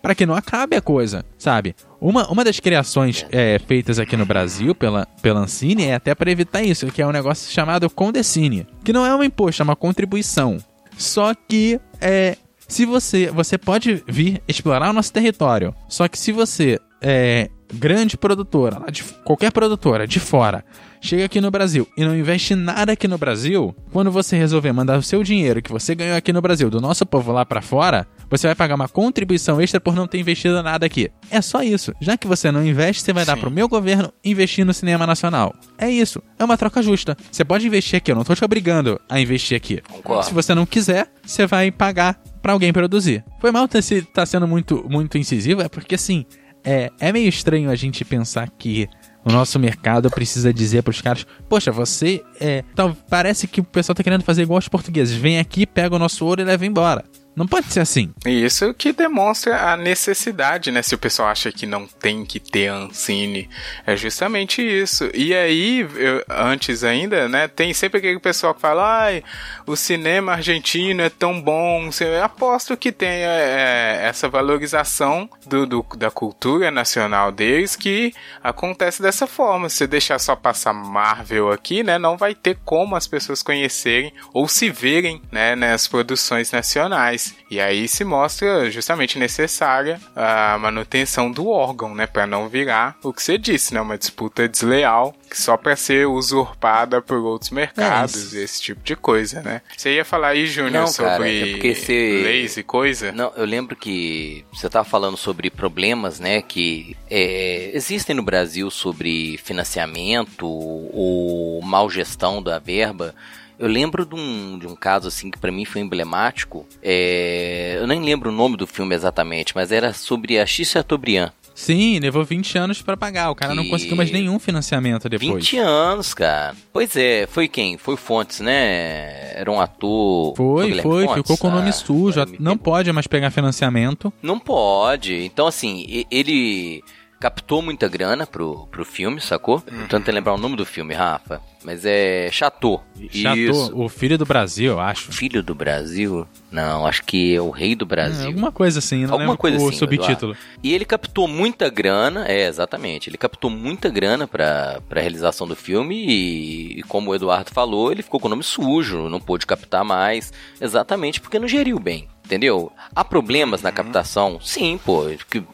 [0.00, 1.74] para que não acabe a coisa, sabe?
[2.00, 6.30] Uma, uma das criações é, feitas aqui no Brasil pela, pela Ancine é até para
[6.30, 9.76] evitar isso, que é um negócio chamado Condecine, que não é um imposto, é uma
[9.76, 10.58] contribuição.
[10.96, 12.36] Só que é,
[12.68, 18.16] se você você pode vir explorar o nosso território, só que se você é grande
[18.16, 20.64] produtora, de, qualquer produtora de fora,
[21.06, 24.98] chega aqui no Brasil e não investe nada aqui no Brasil, quando você resolver mandar
[24.98, 28.06] o seu dinheiro que você ganhou aqui no Brasil do nosso povo lá pra fora,
[28.28, 31.10] você vai pagar uma contribuição extra por não ter investido nada aqui.
[31.30, 31.92] É só isso.
[32.00, 33.40] Já que você não investe, você vai dar Sim.
[33.40, 35.54] pro meu governo investir no cinema nacional.
[35.78, 36.20] É isso.
[36.38, 37.16] É uma troca justa.
[37.30, 39.80] Você pode investir aqui, eu não tô te obrigando a investir aqui.
[39.88, 40.24] Concordo.
[40.24, 43.24] Se você não quiser, você vai pagar pra alguém produzir.
[43.40, 46.24] Foi mal ter se tá sendo muito muito incisivo, é porque assim,
[46.66, 48.88] é, é meio estranho a gente pensar que
[49.26, 53.92] o nosso mercado precisa dizer pros caras, poxa, você é, então parece que o pessoal
[53.96, 57.04] tá querendo fazer igual os portugueses, vem aqui, pega o nosso ouro e leva embora.
[57.36, 58.14] Não pode ser assim.
[58.24, 60.80] Isso que demonstra a necessidade, né?
[60.80, 63.50] Se o pessoal acha que não tem que ter Ancine,
[63.86, 65.10] é justamente isso.
[65.12, 67.46] E aí, eu- antes ainda, né?
[67.46, 69.22] Tem sempre aquele pessoal que fala, ai,
[69.66, 71.90] o cinema argentino é tão bom.
[72.00, 79.02] Eu aposto que tem é, essa valorização do, do- da cultura nacional deles que acontece
[79.02, 79.68] dessa forma.
[79.68, 81.98] Se deixar só passar Marvel aqui, né?
[81.98, 85.54] Não vai ter como as pessoas conhecerem ou se verem, né?
[85.54, 87.25] Nas produções nacionais.
[87.50, 93.12] E aí se mostra justamente necessária a manutenção do órgão, né, para não virar o
[93.12, 98.42] que você disse, né, uma disputa desleal só para ser usurpada por outros mercados, É,
[98.42, 99.62] esse tipo de coisa, né?
[99.76, 100.86] Você ia falar aí, Júnior, cara,
[101.16, 103.12] sobre é você- leis e coisa?
[103.12, 108.70] Não, eu lembro que você estava falando sobre problemas, né, que é, existem no Brasil
[108.70, 113.14] sobre financiamento ou mal gestão da verba.
[113.58, 116.66] Eu lembro de um, de um caso assim que pra mim foi emblemático.
[116.82, 121.30] É, eu nem lembro o nome do filme exatamente, mas era sobre a X Chateaubriand.
[121.54, 123.30] Sim, levou 20 anos pra pagar.
[123.30, 125.32] O cara não conseguiu mais nenhum financiamento depois.
[125.42, 126.54] 20 anos, cara.
[126.70, 127.78] Pois é, foi quem?
[127.78, 129.32] Foi Fontes, né?
[129.34, 130.36] Era um ator.
[130.36, 131.22] Foi, foi, Fontes?
[131.22, 132.20] ficou com o nome Ah, sujo.
[132.38, 132.58] Não pegou.
[132.58, 134.12] pode mais pegar financiamento.
[134.20, 135.14] Não pode.
[135.24, 136.84] Então, assim, ele
[137.20, 139.62] captou muita grana pro, pro filme, sacou?
[139.70, 139.86] Uhum.
[139.88, 141.40] Tô tentando lembrar o nome do filme, Rafa.
[141.64, 142.84] Mas é Chateau.
[143.10, 143.72] Chateau, Isso.
[143.74, 145.10] o filho do Brasil, eu acho.
[145.10, 146.24] Filho do Brasil?
[146.52, 148.26] Não, acho que é o Rei do É, Brasil.
[148.26, 150.36] alguma coisa assim, não Alguma lembro coisa o assim, subtítulo.
[150.62, 153.10] E ele captou muita grana, é, exatamente.
[153.10, 157.90] Ele captou muita grana pra, pra realização do filme e, e como o Eduardo falou,
[157.90, 162.06] ele ficou com o nome sujo, não pôde captar mais, exatamente porque não geriu bem.
[162.26, 162.72] Entendeu?
[162.92, 164.40] Há problemas na captação?
[164.42, 165.04] Sim, pô.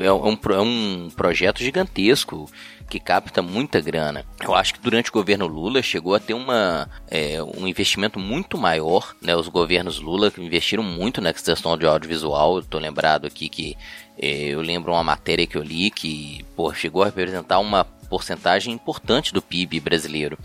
[0.01, 2.51] É um, pro- é um projeto gigantesco
[2.89, 4.25] que capta muita grana.
[4.43, 8.57] Eu acho que durante o governo Lula chegou a ter uma, é, um investimento muito
[8.57, 9.15] maior.
[9.21, 9.37] Né?
[9.37, 12.63] Os governos Lula investiram muito na questão de audiovisual.
[12.63, 13.77] Tô lembrado aqui que
[14.19, 18.73] é, eu lembro uma matéria que eu li que pô, chegou a representar uma porcentagem
[18.73, 20.39] importante do PIB brasileiro.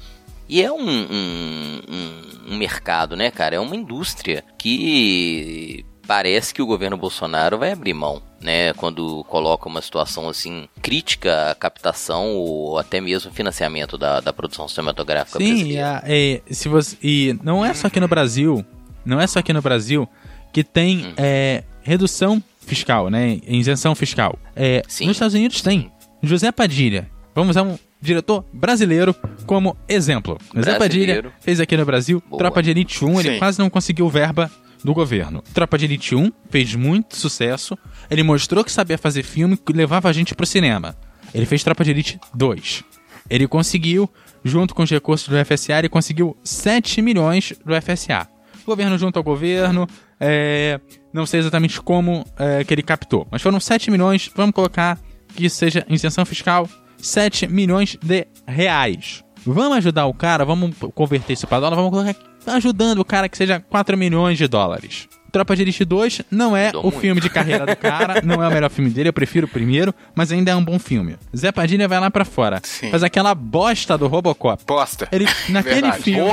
[0.50, 3.56] E é um, um, um- um mercado, né, cara?
[3.56, 8.74] É uma indústria que parece que o governo Bolsonaro vai abrir mão, né?
[8.74, 14.67] Quando coloca uma situação assim crítica à captação ou até mesmo financiamento da, da produção
[14.67, 15.98] cinematográfica Sim, brasileira.
[15.98, 18.65] a- é, se você, e não é só aqui no Brasil,
[19.06, 20.08] não é só aqui no Brasil
[20.54, 20.65] que Hum.
[20.74, 23.39] tem é, redução fiscal, né?
[23.48, 24.38] Isenção fiscal.
[24.56, 25.06] É, Sim.
[25.08, 25.91] nos Estados Unidos tem.
[26.24, 27.10] José Padilha.
[27.36, 29.15] Vamos usar um diretor brasileiro
[29.46, 30.38] como exemplo.
[30.54, 31.24] José Brasileiro.
[31.24, 32.39] Padilha fez aqui no Brasil Boa.
[32.39, 33.39] Tropa de Elite 1, ele Sim.
[33.39, 34.50] quase não conseguiu verba
[34.84, 35.44] do governo.
[35.54, 37.78] Tropa de Elite 1 fez muito sucesso.
[38.10, 40.96] Ele mostrou que sabia fazer filme que levava a gente pro cinema.
[41.34, 42.84] Ele fez Tropa de Elite 2.
[43.30, 44.10] Ele conseguiu,
[44.44, 48.28] junto com os recursos do FSA, ele conseguiu 7 milhões do FSA.
[48.66, 49.88] Governo junto ao governo,
[50.20, 50.80] é,
[51.13, 55.00] não sei exatamente como é, que ele captou, mas foram 7 milhões, vamos colocar
[55.36, 59.24] que seja isenção fiscal, 7 milhões de reais.
[59.46, 62.13] Vamos ajudar o cara, vamos converter isso para dólar, vamos colocar
[62.56, 65.08] ajudando o cara que seja 4 milhões de dólares.
[65.32, 67.00] Tropa de Elite 2 não é o muito.
[67.00, 69.94] filme de carreira do cara, não é o melhor filme dele, eu prefiro o primeiro,
[70.16, 71.18] mas ainda é um bom filme.
[71.36, 72.90] Zé Padilha vai lá pra fora, Sim.
[72.90, 74.64] faz aquela bosta do Robocop.
[74.66, 75.08] Posta.
[75.12, 76.02] Ele, naquele Verdade.
[76.04, 76.32] filme,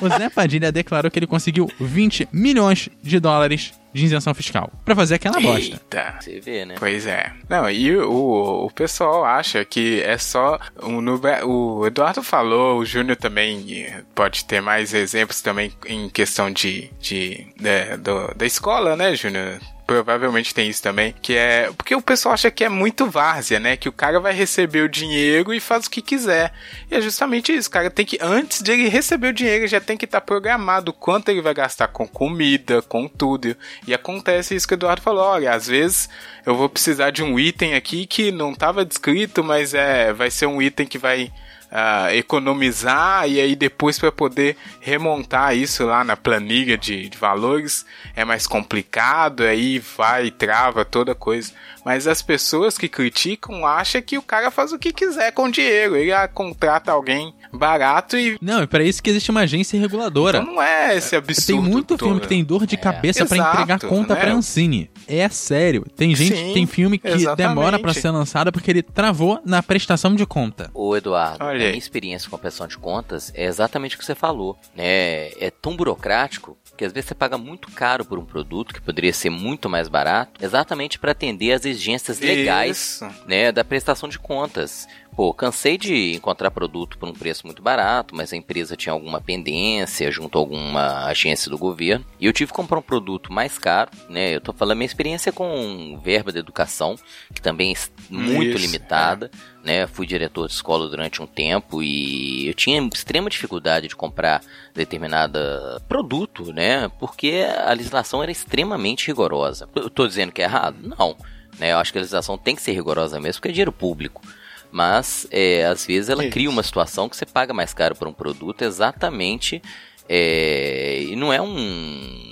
[0.00, 4.94] o Zé Padilha declarou que ele conseguiu 20 milhões de dólares de isenção fiscal pra
[4.94, 5.74] fazer aquela bosta.
[5.74, 6.14] Eita.
[6.20, 6.74] Você vê, né?
[6.78, 7.32] Pois é.
[7.48, 10.58] Não, e o, o pessoal acha que é só.
[10.82, 16.50] O, no- o Eduardo falou, o Júnior também pode ter mais exemplos também em questão
[16.50, 16.90] de.
[17.00, 19.58] de né, do- da escola, né, Júnior?
[19.90, 21.68] Provavelmente tem isso também, que é.
[21.76, 23.76] Porque o pessoal acha que é muito várzea, né?
[23.76, 26.52] Que o cara vai receber o dinheiro e faz o que quiser.
[26.88, 29.96] E é justamente isso, cara tem que, antes de ele receber o dinheiro, já tem
[29.96, 33.56] que estar programado o quanto ele vai gastar com comida, com tudo.
[33.84, 36.08] E acontece isso que o Eduardo falou: olha, às vezes
[36.46, 40.46] eu vou precisar de um item aqui que não estava descrito, mas é, vai ser
[40.46, 41.32] um item que vai
[41.70, 47.86] ah, economizar e aí depois para poder remontar isso lá na planilha de, de valores
[48.14, 51.52] é mais complicado, aí vai trava toda coisa.
[51.84, 55.50] Mas as pessoas que criticam acham que o cara faz o que quiser com o
[55.52, 59.78] dinheiro, ele ah, contrata alguém barato e Não, é pra isso que existe uma agência
[59.80, 60.38] reguladora.
[60.38, 61.62] então não é esse absurdo.
[61.62, 62.06] Tem muito todo.
[62.08, 64.20] filme que tem dor de cabeça pra Exato, entregar conta né?
[64.20, 64.90] pra Ancine.
[65.08, 65.84] É sério.
[65.96, 67.36] Tem gente, Sim, tem filme que exatamente.
[67.48, 70.70] demora pra ser lançado porque ele travou na prestação de conta.
[70.74, 74.04] Ô Eduardo, Olha a minha experiência com a prestação de contas é exatamente o que
[74.04, 74.56] você falou.
[74.76, 75.28] Né?
[75.40, 79.12] É tão burocrático que às vezes você paga muito caro por um produto que poderia
[79.12, 83.10] ser muito mais barato, exatamente para atender às exigências legais Isso.
[83.26, 84.88] né, da prestação de contas.
[85.20, 89.20] Pô, cansei de encontrar produto por um preço muito barato, mas a empresa tinha alguma
[89.20, 92.06] pendência junto a alguma agência do governo.
[92.18, 94.34] E eu tive que comprar um produto mais caro, né?
[94.34, 96.96] Eu tô falando minha experiência com verba de educação,
[97.34, 97.76] que também é
[98.08, 99.30] muito Isso, limitada,
[99.62, 99.86] né?
[99.86, 104.40] Fui diretor de escola durante um tempo e eu tinha extrema dificuldade de comprar
[104.74, 106.90] determinada produto, né?
[106.98, 109.68] Porque a legislação era extremamente rigorosa.
[109.76, 110.78] Eu tô dizendo que é errado?
[110.80, 111.14] Não.
[111.58, 111.72] Né?
[111.72, 114.22] Eu acho que a legislação tem que ser rigorosa mesmo, porque é dinheiro público.
[114.70, 116.32] Mas, é, às vezes, ela Isso.
[116.32, 119.60] cria uma situação que você paga mais caro por um produto exatamente.
[120.08, 122.30] é, e não é um.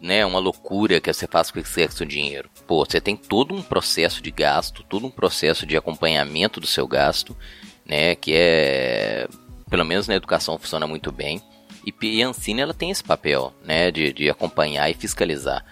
[0.00, 2.48] Né, uma loucura que você faz com esse seu dinheiro.
[2.66, 6.86] Pô, você tem todo um processo de gasto, todo um processo de acompanhamento do seu
[6.86, 7.36] gasto,
[7.84, 8.14] né?
[8.14, 9.28] Que é.
[9.68, 11.42] Pelo menos na educação funciona muito bem.
[12.02, 13.90] E a Ancine ela tem esse papel, né?
[13.90, 15.64] De, de acompanhar e fiscalizar.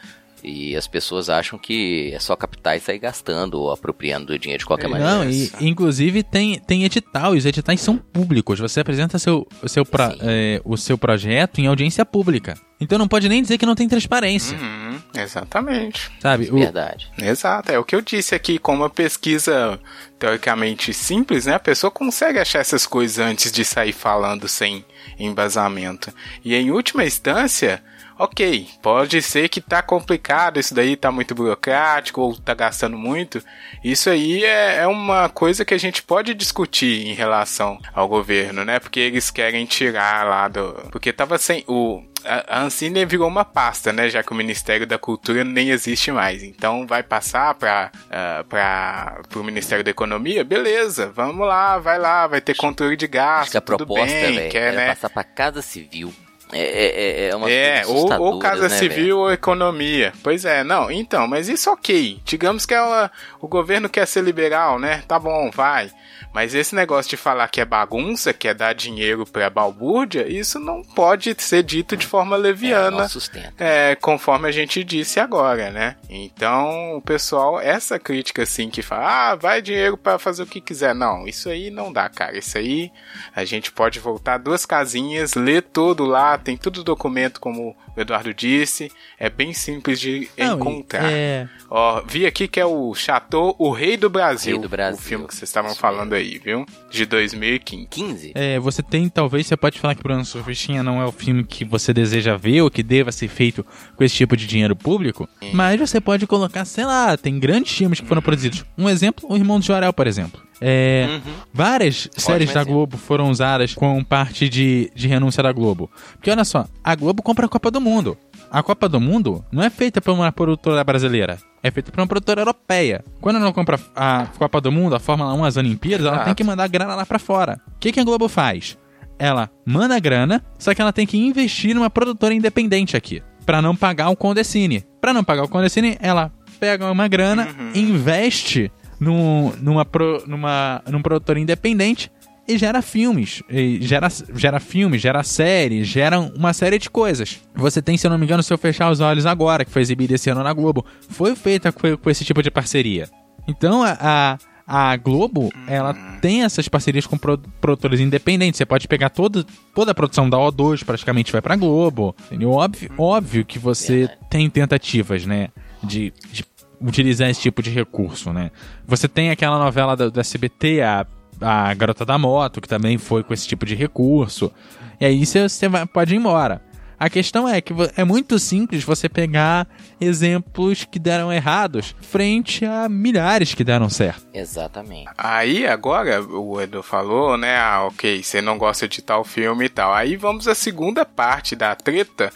[0.45, 4.61] E as pessoas acham que é só captar e sair gastando ou apropriando do dinheiro
[4.61, 5.15] de qualquer maneira.
[5.15, 8.61] Não, e inclusive tem, tem edital, e os editais são públicos.
[8.61, 9.93] Você apresenta seu, o, seu Sim.
[10.21, 12.55] é, o seu projeto em audiência pública.
[12.81, 16.11] Então não pode nem dizer que não tem transparência, Uhum, exatamente.
[16.21, 16.51] sabe?
[16.51, 17.11] O- Verdade.
[17.17, 19.81] Exato, é o que eu disse aqui, com uma pesquisa
[20.19, 21.55] teoricamente simples, né?
[21.55, 24.85] A pessoa consegue achar essas coisas antes de sair falando sem,
[25.19, 26.13] embasamento.
[26.45, 27.83] E em última instância,
[28.19, 33.43] ok, pode ser que tá complicado, isso daí tá muito burocrático ou tá gastando muito.
[33.83, 38.65] Isso aí é, é uma coisa que a gente pode discutir em relação ao governo,
[38.65, 38.79] né?
[38.79, 40.73] Porque eles querem tirar lá do.
[40.91, 41.65] Porque tava sem.
[41.67, 44.09] O, a Ancine virou uma pasta, né?
[44.09, 46.43] Já que o Ministério da Cultura nem existe mais.
[46.43, 51.11] Então vai passar para uh, para o Ministério da Economia, beleza?
[51.15, 53.43] Vamos lá, vai lá, vai ter controle de gasto.
[53.43, 54.87] Acho que a proposta, bem, velho, quer, era né?
[54.89, 56.13] passar pra Casa Civil.
[56.53, 59.19] É, é, é uma É, ou, ou Casa né, Civil velho?
[59.19, 60.13] ou Economia.
[60.23, 62.21] Pois é, não, então, mas isso ok.
[62.25, 65.03] Digamos que ela, o governo quer ser liberal, né?
[65.09, 65.91] Tá bom, vai.
[66.33, 70.59] Mas esse negócio de falar que é bagunça, que é dar dinheiro pra balbúrdia, isso
[70.59, 73.09] não pode ser dito de forma É, leviana.
[73.09, 73.53] sustenta.
[73.59, 75.97] É, conforme a gente disse agora, né?
[76.09, 80.61] Então, o pessoal, essa crítica assim que fala, ah, vai dinheiro pra fazer o que
[80.61, 80.95] quiser.
[80.95, 82.37] Não, isso aí não dá, cara.
[82.37, 82.91] Isso aí
[83.35, 88.33] a gente pode voltar duas casinhas, ler tudo lá, tem tudo documento, como o Eduardo
[88.35, 88.91] disse.
[89.19, 91.11] É bem simples de Não, encontrar.
[91.11, 94.55] é, Ó, vi aqui que é o Chateau O Rei do Brasil.
[94.57, 94.99] Rei do Brasil.
[94.99, 96.65] O filme que vocês estavam Isso falando aí, viu?
[96.91, 97.87] De 2015.
[97.91, 98.33] 15?
[98.35, 101.65] É, você tem, talvez, você pode falar que Bruno Surfistinha não é o filme que
[101.65, 103.65] você deseja ver ou que deva ser feito
[103.97, 108.01] com esse tipo de dinheiro público, mas você pode colocar, sei lá, tem grandes filmes
[108.01, 108.65] que foram produzidos.
[108.77, 110.41] Um exemplo, o Irmão de Jorel, por exemplo.
[110.67, 111.21] É,
[111.53, 112.65] Várias séries da.
[112.65, 115.91] Globo foram usadas com parte de, de renúncia da Globo.
[116.15, 118.17] Porque olha só, a Globo compra a Copa do Mundo.
[118.51, 121.37] A Copa do Mundo não é feita por uma produtora brasileira.
[121.63, 123.05] É feita por uma produtora europeia.
[123.21, 126.27] Quando ela compra a Copa do Mundo, a Fórmula 1, as Olimpíadas, ela Exato.
[126.29, 127.61] tem que mandar grana lá pra fora.
[127.69, 128.79] O que, que a Globo faz?
[129.19, 133.23] Ela manda grana, só que ela tem que investir numa produtora independente aqui.
[133.45, 134.83] Pra não pagar o Condecine.
[134.99, 141.03] Pra não pagar o Condecine, ela pega uma grana, investe num, numa, pro, numa, num
[141.03, 142.11] produtor independente
[142.47, 143.43] e gera filmes.
[143.49, 147.41] E gera, gera filmes, gera séries, gera uma série de coisas.
[147.55, 149.83] Você tem, se eu não me engano, Se Eu Fechar os Olhos Agora, que foi
[149.83, 150.85] exibido esse ano na Globo.
[151.09, 153.09] Foi feita com, com esse tipo de parceria.
[153.49, 158.59] Então a, a, a Globo, ela tem essas parcerias com pro- produtores independentes.
[158.59, 162.15] Você pode pegar todo, toda a produção da O2, praticamente vai pra Globo.
[162.27, 162.51] Entendeu?
[162.51, 165.49] Óbvio, óbvio que você tem tentativas, né?
[165.83, 166.43] De, de
[166.81, 168.51] utilizar esse tipo de recurso, né?
[168.87, 171.07] Você tem aquela novela do, do SBT, a,
[171.41, 174.53] a Garota da Moto, que também foi com esse tipo de recurso.
[175.01, 175.47] E aí você,
[175.93, 176.61] pode ir embora.
[176.99, 179.67] A questão é que é muito simples você pegar
[180.01, 184.27] exemplos que deram errados frente a milhares que deram certo.
[184.33, 185.11] Exatamente.
[185.19, 187.59] Aí agora o Edu falou, né?
[187.59, 189.93] Ah, ok, você não gosta de tal filme e tal.
[189.93, 192.33] Aí vamos à segunda parte da treta,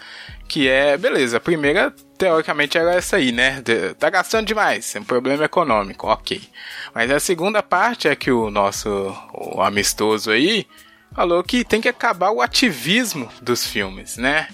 [0.48, 3.62] que é, beleza, a primeira teoricamente era essa aí, né?
[3.98, 6.40] tá gastando demais, é um problema econômico, ok.
[6.94, 8.88] Mas a segunda parte é que o nosso
[9.32, 10.66] o amistoso aí
[11.14, 14.48] falou que tem que acabar o ativismo dos filmes, né?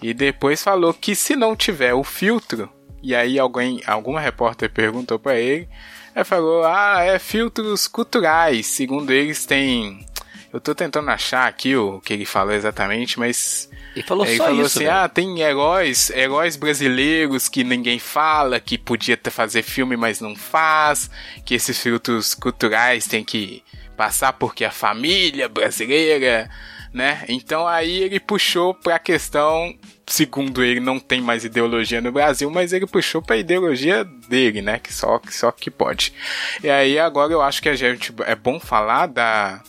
[0.00, 2.70] E depois falou que se não tiver o filtro,
[3.02, 5.68] e aí alguém, alguma repórter perguntou pra ele,
[6.14, 10.06] ele falou: "Ah, é filtros culturais, segundo eles tem
[10.52, 14.44] eu tô tentando achar aqui o que ele falou exatamente, mas Ele falou ele só
[14.44, 14.96] falou isso, assim: velho.
[14.96, 20.36] ah, tem heróis, heróis brasileiros que ninguém fala, que podia ter fazer filme, mas não
[20.36, 21.10] faz,
[21.44, 23.62] que esses filtros culturais tem que
[23.96, 26.48] passar porque a família brasileira,
[26.92, 27.24] né?
[27.28, 29.74] Então aí ele puxou pra questão,
[30.06, 34.78] segundo ele, não tem mais ideologia no Brasil, mas ele puxou pra ideologia dele, né?
[34.78, 36.14] Que só, que só que pode.
[36.62, 39.60] E aí agora eu acho que a gente é bom falar da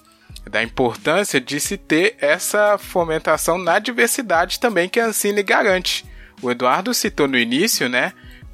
[0.51, 6.05] da importância de se ter essa fomentação na diversidade também que a Ancine garante.
[6.41, 8.11] O Eduardo citou no início, né,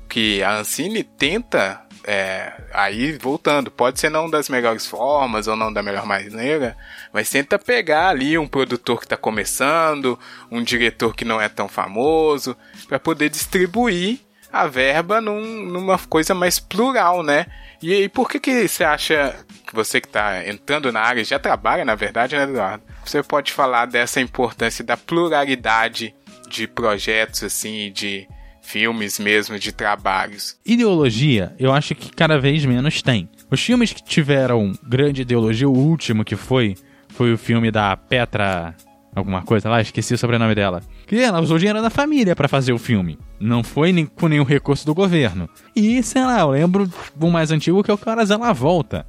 [0.08, 5.74] que a Ancine tenta, é, aí voltando, pode ser não das melhores formas ou não
[5.74, 6.78] da melhor maneira,
[7.12, 10.20] mas tenta pegar ali um produtor que está começando,
[10.52, 12.56] um diretor que não é tão famoso,
[12.88, 14.20] para poder distribuir
[14.54, 17.48] a verba num- numa coisa mais plural, né?
[17.82, 19.36] E aí, por que que você acha
[19.68, 22.84] que você que está entrando na área, já trabalha na verdade, né, Eduardo?
[23.06, 26.16] Você pode falar dessa importância da pluralidade
[26.50, 28.28] de projetos, assim, de
[28.62, 30.58] filmes mesmo, de trabalhos.
[30.66, 33.30] Ideologia, eu acho que cada vez menos tem.
[33.50, 36.76] Os filmes que tiveram grande ideologia, o último que foi,
[37.10, 38.76] foi o filme da Petra.
[39.16, 40.84] Alguma coisa lá, esqueci o sobrenome dela.
[41.08, 43.18] Que ela usou dinheiro da família pra fazer o filme.
[43.40, 45.50] Não foi nem com nenhum recurso do governo.
[45.76, 49.08] E, sei lá, eu lembro do mais antigo que é o Caras Ela Volta.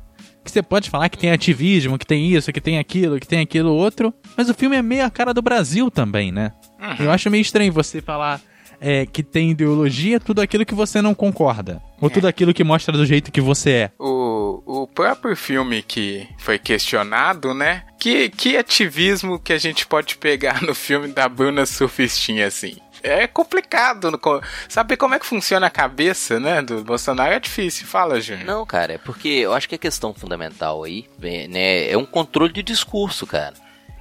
[0.49, 3.41] Que você pode falar que tem ativismo, que tem isso, que tem aquilo, que tem
[3.41, 4.15] aquilo outro.
[4.35, 6.53] Mas o filme é meio a cara do Brasil também, né?
[6.99, 8.41] Eu acho meio estranho você falar
[8.81, 11.83] é, que tem ideologia tudo aquilo que você não concorda.
[12.01, 13.91] Ou tudo aquilo que mostra do jeito que você é.
[13.99, 17.83] O, o próprio filme que foi questionado, né?
[17.99, 22.77] Que, que ativismo que a gente pode pegar no filme da Bruna Surfistinha, assim?
[23.03, 24.21] É complicado.
[24.69, 27.87] Saber como é que funciona a cabeça, né, do Bolsonaro é difícil.
[27.87, 28.47] Fala, Júnior.
[28.47, 32.05] Não, cara, é porque eu acho que a questão fundamental aí é, né, é um
[32.05, 33.55] controle de discurso, cara.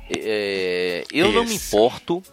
[0.09, 1.75] É, eu não me Isso.
[1.75, 2.23] importo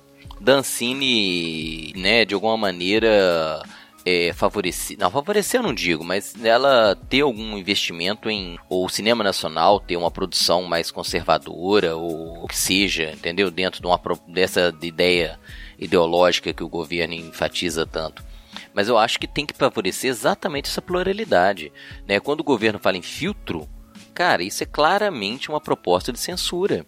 [0.40, 3.62] da Ancine, né, de alguma maneira
[4.04, 4.98] é, favorecer.
[4.98, 8.58] Não, favorecer eu não digo, mas ela ter algum investimento em.
[8.68, 13.50] Ou o cinema nacional ter uma produção mais conservadora, ou o que seja, entendeu?
[13.50, 15.38] Dentro de uma, dessa ideia
[15.78, 18.22] ideológica que o governo enfatiza tanto.
[18.72, 21.72] Mas eu acho que tem que favorecer exatamente essa pluralidade.
[22.08, 22.18] Né?
[22.20, 23.68] Quando o governo fala em filtro,
[24.12, 26.84] cara, isso é claramente uma proposta de censura.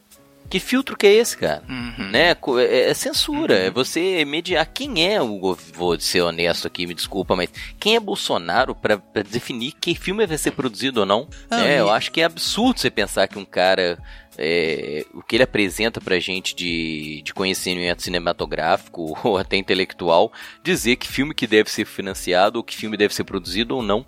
[0.49, 1.65] Que filtro que é esse, cara?
[2.13, 2.33] Né?
[2.37, 5.73] Co- É, é censura, é você mediar quem é o governo.
[5.75, 10.39] Vou ser honesto aqui, me desculpa, mas quem é Bolsonaro pra definir que filme vai
[10.39, 11.29] ser produzido ou não?
[11.51, 11.75] Ah, né?
[11.75, 13.99] e- Eu acho que é absurdo você pensar que um cara.
[14.39, 20.33] É, o que ele apresenta pra gente de, de conhecimento cinematográfico ou até intelectual,
[20.63, 24.05] dizer que filme que deve ser financiado ou que filme deve ser produzido ou não.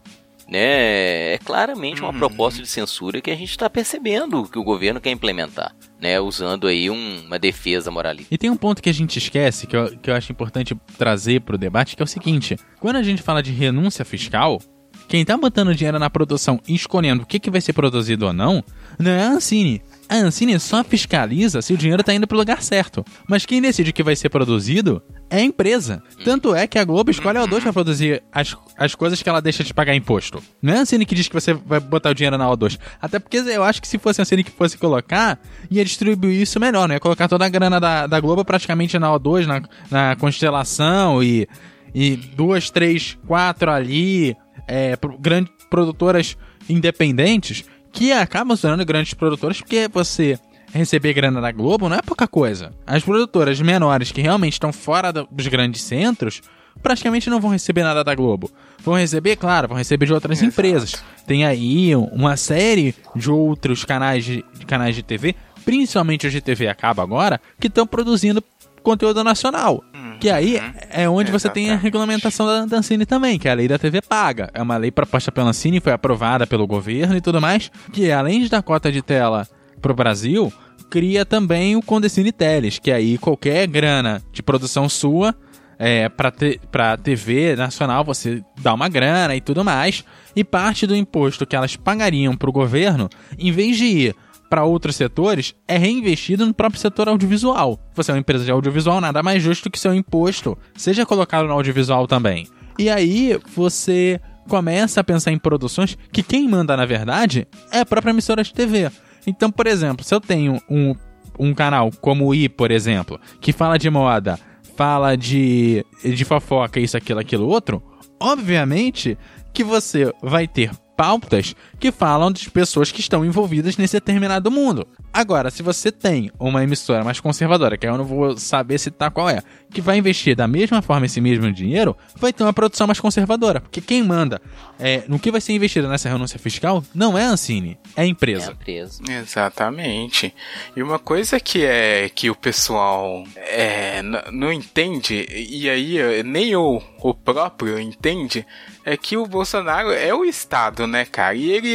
[0.51, 1.35] Né?
[1.35, 5.11] É claramente uma proposta de censura que a gente está percebendo que o governo quer
[5.11, 6.19] implementar, né?
[6.19, 8.35] Usando aí um- uma defesa moralista.
[8.35, 11.43] E tem um ponto que a gente esquece, que eu, que eu acho importante trazer
[11.43, 14.59] pro debate, que é o seguinte: quando a gente fala de renúncia fiscal,
[15.07, 18.33] quem tá botando dinheiro na produção e escolhendo o que, que vai ser produzido ou
[18.33, 18.65] não,
[18.99, 19.83] não é a Ancine.
[20.09, 23.05] A Ancine só fiscaliza se o dinheiro tá indo pro lugar certo.
[23.29, 26.03] Mas quem decide o que vai ser produzido é a empresa.
[26.25, 29.43] Tanto é que a Globo escolhe a O2 pra produzir as, as coisas que ela
[29.43, 30.43] deixa de pagar imposto.
[30.63, 32.79] Não é a Ancine que diz que você vai botar o dinheiro na O2.
[33.01, 35.39] Até porque eu acho que se fosse a Ancine que fosse colocar,
[35.71, 36.95] ia distribuir isso melhor, né?
[36.95, 41.47] Ia colocar toda a grana da, da Globo praticamente na O2, na, na Constelação e,
[41.95, 44.35] e duas, três, quatro ali,
[44.67, 46.35] é, grandes produtoras
[46.69, 50.39] independentes que acabam se tornando grandes produtoras porque você
[50.73, 52.73] receber grana da Globo não é pouca coisa.
[52.87, 56.43] As produtoras menores que realmente estão fora do- dos grandes centros
[56.83, 58.51] praticamente não vão receber nada da Globo.
[58.85, 61.03] Vão receber, claro, vão receber de outras empresas.
[61.27, 65.35] Tem aí uma série de outros canais de, de canais de TV,
[65.65, 68.43] principalmente os de TV acaba agora, que estão produzindo
[68.83, 69.83] conteúdo nacional.
[70.21, 70.61] Que aí
[70.91, 71.83] é onde você tem a Exatamente.
[71.83, 74.51] regulamentação da, da Ancine também, que é a lei da TV paga.
[74.53, 78.41] É uma lei proposta pela Ancine, foi aprovada pelo governo e tudo mais, que além
[78.41, 79.47] de dar cota de tela
[79.81, 80.53] pro Brasil,
[80.91, 85.35] cria também o Condecine Teles, que aí qualquer grana de produção sua
[85.79, 90.05] é, para te, pra TV nacional você dá uma grana e tudo mais,
[90.35, 93.09] e parte do imposto que elas pagariam pro governo,
[93.39, 94.17] em vez de ir
[94.49, 97.79] para outros setores, é reinvestido no próprio setor audiovisual.
[97.95, 101.53] Você é uma empresa de audiovisual, nada mais justo que seu imposto seja colocado no
[101.53, 102.47] audiovisual também.
[102.79, 107.87] E aí você começa a pensar em produções que quem manda, na verdade, é a
[107.87, 108.91] própria emissora de TV.
[109.27, 110.95] Então, por exemplo, se eu tenho um,
[111.39, 114.39] um canal como o I, por exemplo, que fala de moda,
[114.77, 117.83] fala de, de fofoca, isso, aquilo, aquilo, outro,
[118.19, 119.19] obviamente
[119.53, 124.87] que você vai ter pautas que falam de pessoas que estão envolvidas nesse determinado mundo.
[125.13, 129.29] Agora, se você tem uma emissora mais conservadora, que eu não vou saber citar qual
[129.29, 133.01] é, que vai investir da mesma forma esse mesmo dinheiro, vai ter uma produção mais
[133.01, 133.61] conservadora.
[133.61, 134.41] Porque quem manda
[134.79, 138.05] é, no que vai ser investido nessa renúncia fiscal não é a Ancine, é a
[138.05, 138.53] É a empresa.
[138.53, 139.03] empresa.
[139.09, 140.35] Exatamente.
[140.77, 144.03] E uma coisa que é que o pessoal é,
[144.33, 148.47] não entende, e aí eh, nem o, o próprio entende,
[148.85, 151.35] é que o Bolsonaro é o Estado, né, cara?
[151.35, 151.68] E ele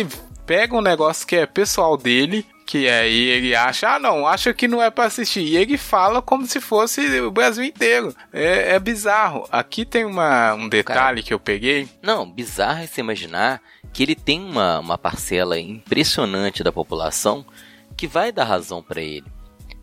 [0.45, 4.67] pega um negócio que é pessoal dele, que aí ele acha, ah não, acha que
[4.67, 5.41] não é pra assistir.
[5.41, 8.15] E ele fala como se fosse o Brasil inteiro.
[8.31, 9.47] É, é bizarro.
[9.51, 11.87] Aqui tem uma, um detalhe que eu peguei.
[12.01, 17.45] Não, bizarro é você imaginar que ele tem uma, uma parcela impressionante da população
[17.95, 19.27] que vai dar razão para ele.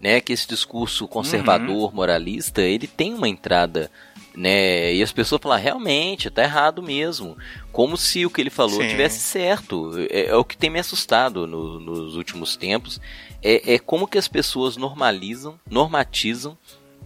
[0.03, 0.21] Né?
[0.21, 3.91] Que esse discurso conservador, moralista, ele tem uma entrada.
[4.35, 4.95] Né?
[4.95, 7.37] E as pessoas falam, realmente, tá errado mesmo.
[7.73, 8.89] Como se o que ele falou Sim.
[8.89, 9.93] tivesse certo.
[10.09, 13.01] É, é o que tem me assustado no- nos últimos tempos.
[13.43, 16.57] É, é como que as pessoas normalizam, normatizam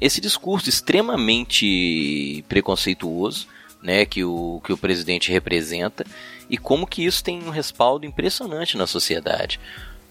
[0.01, 3.47] esse discurso extremamente preconceituoso
[3.83, 6.05] né, que, o, que o presidente representa
[6.51, 9.61] e como que isso tem um respaldo impressionante na sociedade.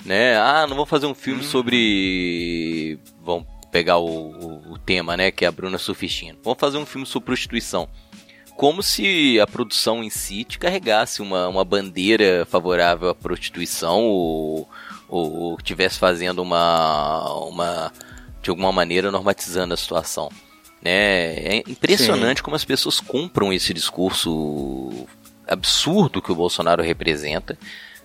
[0.05, 0.35] Né?
[0.37, 2.97] Ah, não vou fazer um filme sobre.
[3.23, 5.31] Vamos pegar o, o, o tema, né?
[5.31, 6.37] Que é a Bruna Surfistina.
[6.43, 7.89] Vamos fazer um filme sobre prostituição.
[8.55, 14.69] Como se a produção em si te carregasse uma, uma bandeira favorável à prostituição ou,
[15.09, 17.91] ou, ou tivesse fazendo uma, uma.
[18.43, 20.29] de alguma maneira normatizando a situação.
[20.79, 21.33] Né?
[21.37, 25.07] É impressionante como as pessoas compram esse discurso
[25.47, 27.57] absurdo que o Bolsonaro representa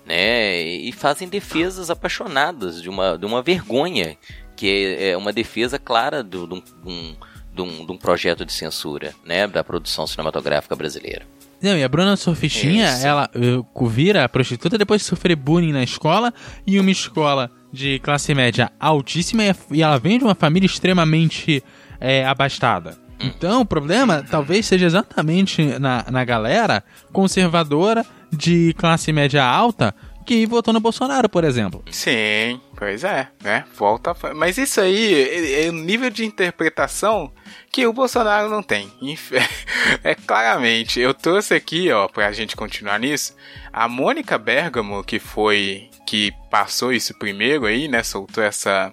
[0.08, 0.62] né?
[0.62, 4.16] E fazem defesas apaixonadas de uma, de uma vergonha,
[4.58, 9.46] que é, é uma defesa clara de um, de projeto de censura, né?
[9.46, 11.22] Da produção cinematográfica brasileira.
[11.62, 13.06] Não, e a Bruna Surfistinha, Isso.
[13.06, 16.32] ela uh, vira a prostituta depois de sofrer bullying na escola
[16.66, 21.62] e uma escola de classe média altíssima e, e ela vem de uma família extremamente
[22.00, 22.96] é, abastada.
[23.20, 29.94] Então, o problema talvez seja exatamente na, na galera conservadora de classe média alta
[30.28, 31.82] que votou no Bolsonaro, por exemplo.
[31.90, 33.64] Sim, pois é, né?
[33.74, 34.14] Volta.
[34.34, 37.32] Mas isso aí é um nível de interpretação
[37.72, 38.92] que o Bolsonaro não tem.
[40.04, 41.00] É claramente.
[41.00, 43.34] Eu trouxe aqui, ó, pra gente continuar nisso,
[43.72, 45.88] a Mônica Bergamo, que foi.
[46.06, 48.02] que passou isso primeiro aí, né?
[48.02, 48.92] Soltou essa.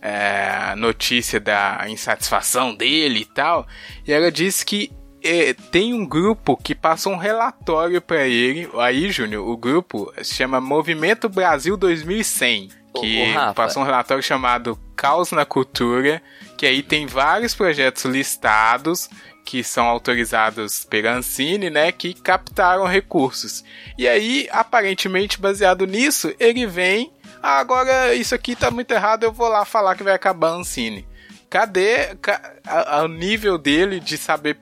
[0.00, 3.66] é, notícia da insatisfação dele e tal.
[4.06, 4.90] E ela disse que
[5.22, 8.68] é, tem um grupo que passou um relatório pra ele.
[8.78, 12.68] Aí, Júnior, o grupo se chama Movimento Brasil 2100.
[13.00, 16.20] Que passou um relatório chamado Caos na Cultura.
[16.56, 19.08] Que aí tem vários projetos listados
[19.44, 23.64] que são autorizados pela Ancine, né, que captaram recursos.
[23.98, 27.12] E aí, aparentemente, baseado nisso, ele vem,
[27.42, 30.54] ah, agora isso aqui tá muito errado, eu vou lá falar que vai acabar a
[30.54, 31.08] Ancine.
[31.50, 32.16] Cadê
[33.02, 34.56] o nível dele de saber...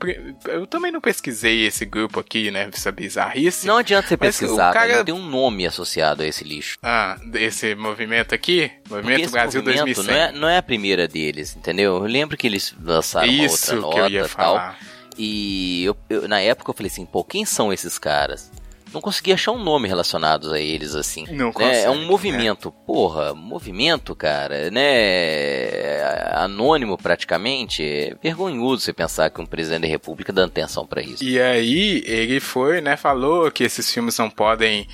[0.46, 3.66] Eu também não pesquisei esse grupo aqui, né, essa bizarrice.
[3.66, 6.78] Não adianta você pesquisar, o cara- tem um nome associado a esse lixo.
[6.82, 10.06] Ah, esse movimento aqui, Movimento Brasil movimento 2100.
[10.06, 11.96] não é, não é a primeira deles, entendeu?
[11.96, 14.28] Eu lembro que eles lançaram Isso uma outra que eu nota ia e tal.
[14.30, 14.78] falar.
[15.18, 18.50] E eu, eu- na época eu falei assim, pô, quem são esses caras?
[18.92, 21.24] Não consegui achar um nome relacionado a eles, assim.
[21.30, 21.52] Não né?
[21.52, 22.06] consegue, É um né?
[22.06, 26.02] movimento, porra, movimento, cara, né?
[26.34, 27.82] Anônimo praticamente.
[27.82, 31.22] É vergonhoso você pensar que um presidente da república dando atenção pra isso.
[31.22, 34.86] E aí ele foi, né, falou que esses filmes não podem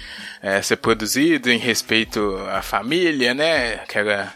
[0.43, 4.33] é, ser produzidos em respeito à família, né, aquela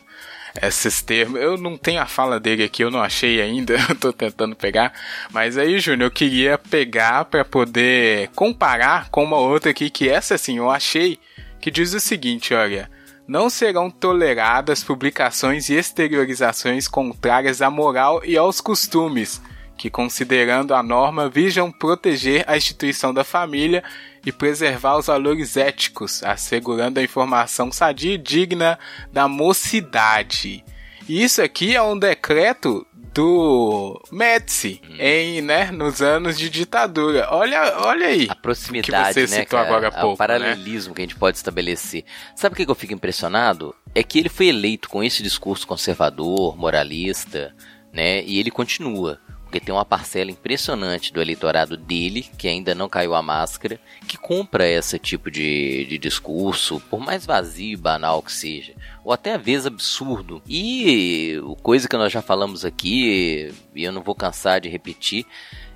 [0.62, 1.40] esses termos.
[1.40, 4.92] Eu não tenho a fala dele aqui, eu não achei ainda, eu tô tentando pegar.
[5.30, 10.34] Mas aí, Júnior, eu queria pegar pra poder comparar com uma outra aqui que essa
[10.34, 11.18] assim, eu achei
[11.60, 12.90] que diz o seguinte, olha:
[13.26, 19.40] não serão toleradas publicações e exteriorizações contrárias à moral e aos costumes
[19.78, 23.84] que, considerando a norma, visam proteger a instituição da família
[24.28, 28.78] e preservar os valores éticos, assegurando a informação sadia e digna
[29.10, 30.62] da mocidade.
[31.08, 37.28] E isso aqui é um decreto do Médici em, né, nos anos de ditadura.
[37.30, 38.26] Olha, olha aí.
[38.28, 39.66] A proximidade, que você né, citou cara?
[39.66, 42.04] agora há pouco, o paralelismo que a gente pode estabelecer.
[42.36, 43.74] Sabe o que eu fico impressionado?
[43.94, 47.54] É que ele foi eleito com esse discurso conservador, moralista,
[47.90, 48.22] né?
[48.22, 49.18] E ele continua.
[49.48, 54.18] Porque tem uma parcela impressionante do eleitorado dele, que ainda não caiu a máscara, que
[54.18, 59.32] compra esse tipo de, de discurso, por mais vazio e banal que seja, ou até
[59.32, 60.42] às vezes absurdo.
[60.46, 65.24] E coisa que nós já falamos aqui, e eu não vou cansar de repetir,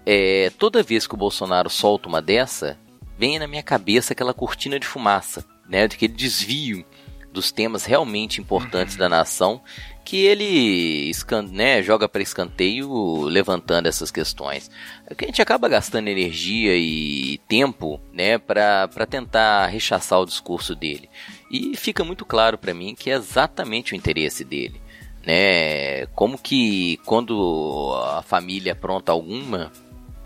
[0.05, 2.79] é, toda vez que o Bolsonaro solta uma dessa,
[3.17, 5.85] vem na minha cabeça aquela cortina de fumaça, né?
[5.85, 6.85] Aquele desvio
[7.33, 9.63] dos temas realmente importantes da nação
[10.05, 11.11] que ele
[11.51, 14.71] né, joga para escanteio levantando essas questões.
[15.07, 20.75] É que a gente acaba gastando energia e tempo né, para tentar rechaçar o discurso
[20.75, 21.09] dele.
[21.51, 24.81] E fica muito claro para mim que é exatamente o interesse dele.
[25.25, 26.07] Né?
[26.15, 29.71] Como que quando a família apronta alguma,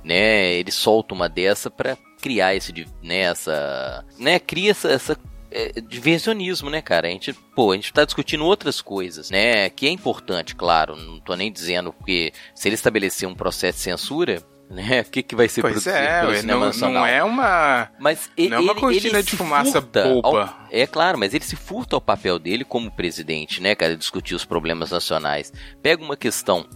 [0.02, 2.72] né, ele solta uma dessa para criar esse,
[3.02, 5.18] né, essa, né, cria essa, essa
[5.50, 7.08] é, diversionismo, né, cara?
[7.08, 11.20] A gente, pô, a gente tá discutindo outras coisas, né, que é importante, claro, não
[11.20, 15.36] tô nem dizendo porque se ele estabelecer um processo de censura, né, o que que
[15.36, 16.92] vai ser Pois produzido é, pelo ué, cinema não, nacional?
[17.02, 17.88] não é uma.
[18.00, 20.20] Mas e- Não é uma ele, cortina ele de fumaça boba.
[20.40, 24.34] ao- é claro, mas ele se furta ao papel dele como presidente, né, cara, discutir
[24.34, 25.52] os problemas nacionais.
[25.82, 26.66] Pega uma questão,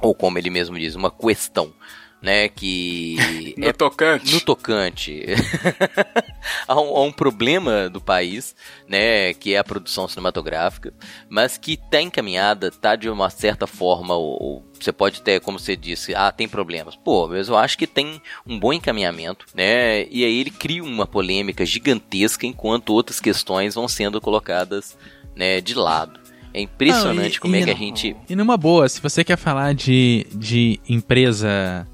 [0.00, 1.72] ou como ele mesmo diz, uma questão,
[2.20, 3.16] né, que
[3.56, 4.32] No é tocante.
[4.32, 5.24] no tocante
[6.66, 8.54] a, um, a um problema do país,
[8.88, 10.92] né, que é a produção cinematográfica,
[11.28, 15.58] mas que está encaminhada, tá de uma certa forma, ou, ou você pode ter, como
[15.58, 16.94] você disse, ah, tem problemas.
[16.96, 21.06] Pô, mas eu acho que tem um bom encaminhamento, né, e aí ele cria uma
[21.06, 24.96] polêmica gigantesca enquanto outras questões vão sendo colocadas,
[25.36, 26.18] né, de lado.
[26.54, 28.16] É impressionante Não, e- como é e que a gente...
[28.28, 31.86] E numa boa, se você quer falar de, de empresa,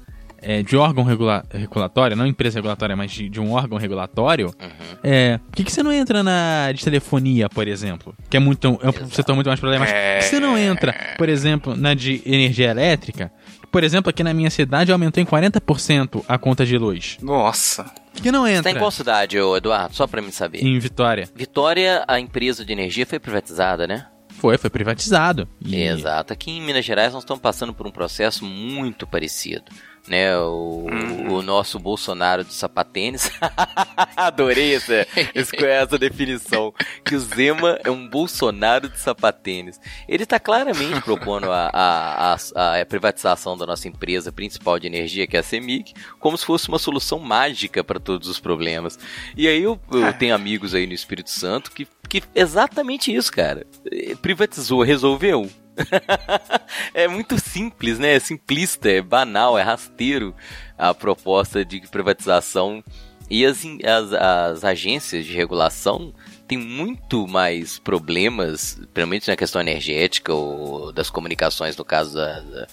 [0.45, 4.97] é, de órgão regula regulatório, não empresa regulatória, mas de, de um órgão regulatório, Uhum.
[5.03, 8.15] é, por que, que você não entra na de telefonia, por exemplo?
[8.29, 9.09] Que é, muito, é um Exato.
[9.15, 9.97] setor muito mais problemático.
[9.97, 10.15] É.
[10.17, 13.31] Por que você não entra, por exemplo, na de energia elétrica?
[13.71, 17.17] Por exemplo, aqui na minha cidade aumentou em 40% a conta de luz.
[17.21, 17.85] Nossa.
[18.13, 19.93] Que não Você entra tá em qual cidade, Eduardo?
[19.93, 20.63] Só pra me saber.
[20.63, 21.27] em Vitória.
[21.35, 24.05] Vitória, a empresa de energia foi privatizada, né?
[24.29, 25.47] Foi, foi privatizado.
[25.65, 26.31] E- Exato.
[26.31, 29.63] Aqui em Minas Gerais nós estamos passando por um processo muito parecido.
[30.07, 30.85] Né, o,
[31.29, 33.31] o nosso Bolsonaro de sapatênis.
[34.15, 36.73] Adorei essa, essa, essa definição.
[37.03, 39.79] Que o Zema é um Bolsonaro de sapatênis.
[40.07, 45.25] Ele está claramente propondo a, a, a, a privatização da nossa empresa principal de energia,
[45.25, 48.99] que é a CEMIG, como se fosse uma solução mágica para todos os problemas.
[49.35, 53.65] E aí eu, eu tenho amigos aí no Espírito Santo que, que exatamente isso, cara.
[54.21, 55.49] Privatizou, resolveu.
[56.93, 58.15] é muito simples, né?
[58.15, 60.35] É simplista, é banal, é rasteiro
[60.77, 62.83] a proposta de privatização.
[63.29, 66.13] E as, as, as agências de regulação
[66.47, 72.67] têm muito mais problemas, principalmente na questão energética ou das comunicações, no caso da,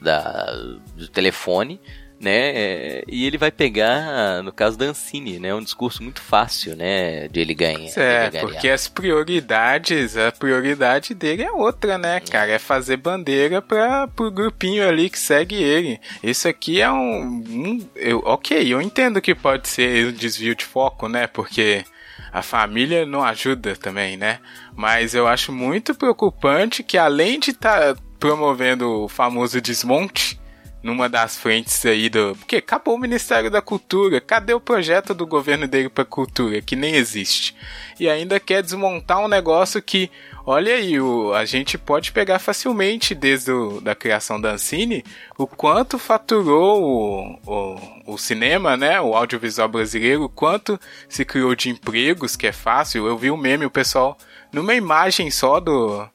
[0.00, 0.52] da,
[0.96, 1.78] do telefone,
[2.20, 3.02] né?
[3.06, 5.54] E ele vai pegar, no caso da Ancine, né?
[5.54, 7.28] Um discurso muito fácil, né?
[7.28, 7.90] De ele ganhar.
[7.96, 12.50] É, porque as prioridades, a prioridade dele é outra, né, cara?
[12.50, 16.00] É fazer bandeira para pro grupinho ali que segue ele.
[16.22, 20.64] Isso aqui é um, um eu, ok, eu entendo que pode ser um desvio de
[20.64, 21.26] foco, né?
[21.26, 21.84] Porque
[22.32, 24.40] a família não ajuda também, né?
[24.74, 30.38] Mas eu acho muito preocupante que além de estar tá promovendo o famoso desmonte
[30.82, 32.34] numa das frentes aí do.
[32.36, 34.20] Porque acabou o Ministério da Cultura.
[34.20, 36.60] Cadê o projeto do governo dele para cultura?
[36.62, 37.54] Que nem existe.
[37.98, 40.10] E ainda quer desmontar um negócio que,
[40.46, 45.04] olha aí, o, a gente pode pegar facilmente desde o, da criação da Ancine
[45.36, 49.00] o quanto faturou o, o, o cinema, né?
[49.00, 53.06] O audiovisual brasileiro, o quanto se criou de empregos, que é fácil.
[53.06, 54.16] Eu vi um meme, o pessoal,
[54.52, 56.08] numa imagem só do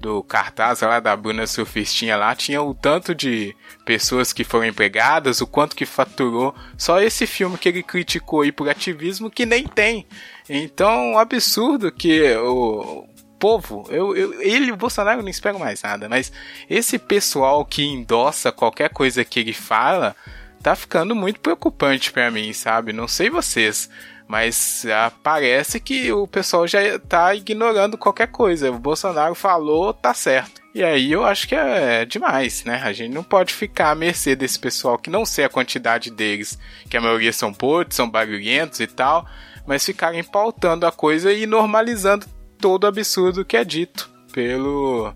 [0.00, 5.40] do cartaz lá da Bruna Surfistinha lá, tinha o tanto de pessoas que foram empregadas,
[5.40, 6.54] o quanto que faturou.
[6.76, 10.06] Só esse filme que ele criticou aí por ativismo que nem tem.
[10.48, 13.06] Então, um absurdo que o
[13.38, 16.32] povo, eu, eu, ele, o Bolsonaro, não espero mais nada, mas
[16.68, 20.14] esse pessoal que endossa qualquer coisa que ele fala,
[20.62, 22.92] tá ficando muito preocupante para mim, sabe?
[22.92, 23.88] Não sei vocês.
[24.28, 28.70] Mas ah, parece que o pessoal já tá ignorando qualquer coisa.
[28.70, 30.60] O Bolsonaro falou, tá certo.
[30.74, 32.82] E aí eu acho que é demais, né?
[32.84, 36.58] A gente não pode ficar à mercê desse pessoal que não sei a quantidade deles,
[36.90, 39.26] que a maioria são podres, são barulhentos e tal,
[39.66, 42.26] mas ficarem pautando a coisa e normalizando
[42.60, 45.12] todo o absurdo que é dito pelo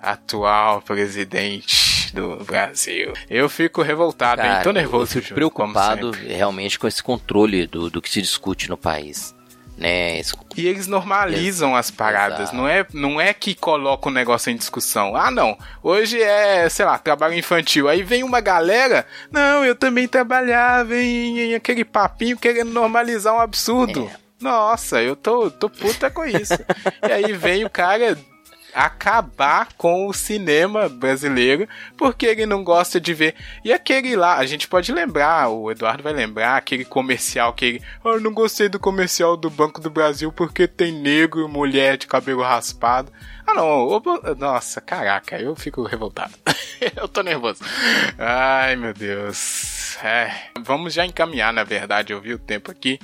[0.00, 1.75] atual presidente
[2.12, 3.12] do Brasil.
[3.28, 4.62] Eu fico revoltado, Cara, hein?
[4.62, 5.18] Tô nervoso.
[5.18, 9.34] Eu fico preocupado realmente com esse controle do, do que se discute no país.
[9.76, 10.22] Né?
[10.56, 15.14] E eles normalizam as paradas, não é, não é que colocam o negócio em discussão.
[15.14, 17.86] Ah, não, hoje é, sei lá, trabalho infantil.
[17.86, 23.40] Aí vem uma galera, não, eu também trabalhava em, em aquele papinho querendo normalizar um
[23.40, 24.10] absurdo.
[24.10, 24.16] É.
[24.40, 26.54] Nossa, eu tô, tô puta com isso.
[27.06, 28.16] e aí vem o cara
[28.76, 31.66] acabar com o cinema brasileiro,
[31.96, 33.34] porque ele não gosta de ver.
[33.64, 37.82] E aquele lá, a gente pode lembrar, o Eduardo vai lembrar, aquele comercial que ele.
[38.04, 41.96] Oh, eu não gostei do comercial do Banco do Brasil porque tem negro e mulher
[41.96, 43.10] de cabelo raspado.
[43.46, 44.02] Ah, não.
[44.36, 46.34] Nossa, caraca, eu fico revoltado.
[46.94, 47.60] eu tô nervoso.
[48.18, 49.96] Ai, meu Deus.
[50.04, 52.98] É, vamos já encaminhar, na verdade, eu vi o tempo aqui.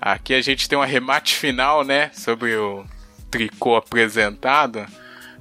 [0.00, 2.86] Aqui a gente tem um arremate final, né, sobre o
[3.30, 4.86] tricô apresentado.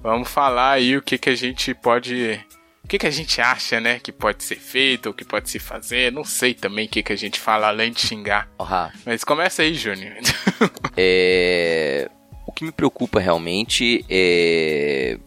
[0.01, 2.39] Vamos falar aí o que, que a gente pode.
[2.83, 3.99] O que, que a gente acha, né?
[3.99, 6.11] Que pode ser feito, o que pode se fazer.
[6.11, 8.49] Não sei também o que, que a gente fala além de xingar.
[8.59, 8.89] Uhum.
[9.05, 10.15] Mas começa aí, Júnior.
[10.97, 12.09] é...
[12.47, 15.19] O que me preocupa realmente é...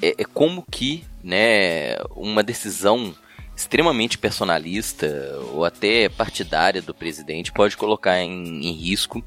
[0.00, 3.14] é, é como que né, uma decisão
[3.56, 9.24] extremamente personalista ou até partidária do presidente pode colocar em, em risco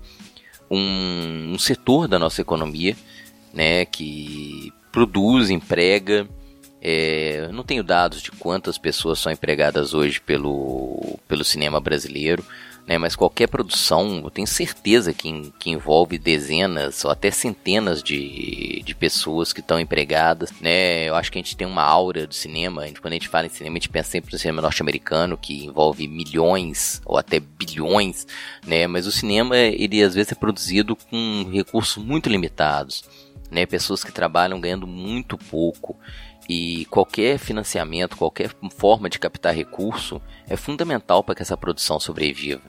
[0.69, 2.95] um, um, setor da nossa economia,
[3.53, 6.27] né, que produz, emprega.
[6.81, 12.43] É, não tenho dados de quantas pessoas são empregadas hoje pelo, pelo cinema brasileiro,
[12.87, 18.81] né, mas qualquer produção, eu tenho certeza que, que envolve dezenas ou até centenas de,
[18.83, 20.51] de pessoas que estão empregadas.
[20.59, 23.45] Né, eu acho que a gente tem uma aura do cinema, quando a gente fala
[23.45, 28.25] em cinema, a gente pensa sempre no cinema norte-americano, que envolve milhões ou até bilhões,
[28.65, 33.03] né, mas o cinema, ele às vezes é produzido com recursos muito limitados
[33.51, 33.65] né?
[33.65, 35.97] Pessoas que trabalham ganhando muito pouco.
[36.49, 42.63] E qualquer financiamento, qualquer forma de captar recurso é fundamental para que essa produção sobreviva.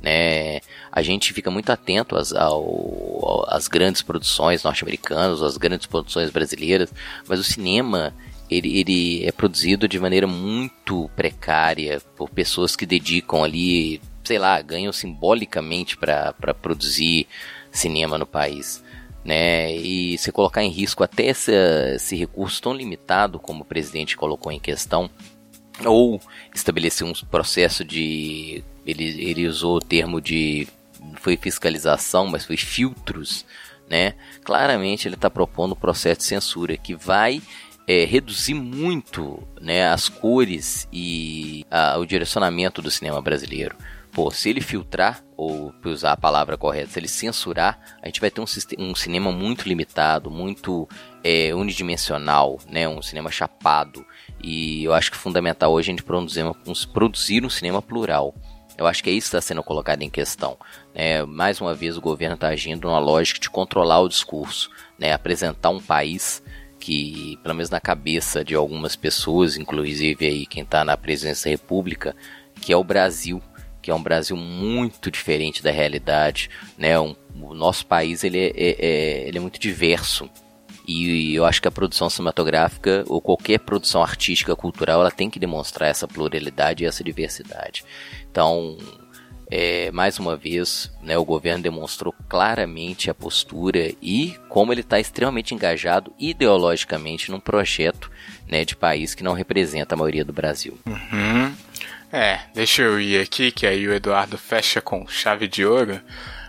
[0.00, 0.60] Né?
[0.92, 6.92] A gente fica muito atento às, ao, às grandes produções norte-americanas, às grandes produções brasileiras,
[7.26, 8.14] mas o cinema
[8.48, 14.60] ele, ele é produzido de maneira muito precária por pessoas que dedicam ali sei lá,
[14.60, 17.26] ganham simbolicamente para produzir
[17.72, 18.84] cinema no país.
[19.28, 21.52] Né, e se colocar em risco até esse,
[21.94, 25.10] esse recurso tão limitado como o presidente colocou em questão,
[25.84, 26.18] ou
[26.54, 28.64] estabelecer um processo de.
[28.86, 30.66] Ele, ele usou o termo de.
[31.16, 33.44] Foi fiscalização, mas foi filtros,
[33.86, 34.14] né?
[34.42, 37.42] Claramente ele está propondo um processo de censura que vai
[37.86, 43.76] é, reduzir muito né, as cores e a, o direcionamento do cinema brasileiro.
[44.18, 48.28] Pô, se ele filtrar, ou usar a palavra correta, se ele censurar, a gente vai
[48.32, 48.46] ter um,
[48.80, 50.88] um cinema muito limitado, muito
[51.22, 52.88] é, unidimensional, né?
[52.88, 54.04] um cinema chapado.
[54.42, 56.42] E eu acho que é fundamental hoje a gente produzir,
[56.92, 58.34] produzir um cinema plural.
[58.76, 60.58] Eu acho que é isso que está sendo colocado em questão.
[60.92, 61.22] Né?
[61.24, 65.12] Mais uma vez, o governo está agindo numa lógica de controlar o discurso, né?
[65.12, 66.42] apresentar um país
[66.80, 71.56] que, pelo menos na cabeça de algumas pessoas, inclusive aí quem está na presidência da
[71.56, 72.16] República,
[72.60, 73.40] que é o Brasil,
[73.80, 76.50] que é um Brasil muito diferente da realidade.
[76.76, 76.98] Né?
[76.98, 80.28] Um, o nosso país ele é, é, é ele é muito diverso.
[80.86, 85.38] E eu acho que a produção cinematográfica, ou qualquer produção artística, cultural, ela tem que
[85.38, 87.84] demonstrar essa pluralidade e essa diversidade.
[88.30, 88.78] Então,
[89.50, 95.00] é, mais uma vez, né, o governo demonstrou claramente a postura e como ele está
[95.00, 98.10] extremamente engajado ideologicamente num projeto
[98.46, 100.78] né, de país que não representa a maioria do Brasil.
[100.86, 101.54] Uhum.
[102.10, 106.00] É, deixa eu ir aqui, que aí o Eduardo fecha com chave de ouro.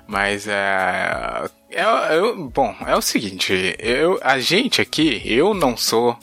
[0.08, 6.18] Mas é, é, é, bom, é o seguinte, eu, a gente aqui, eu não sou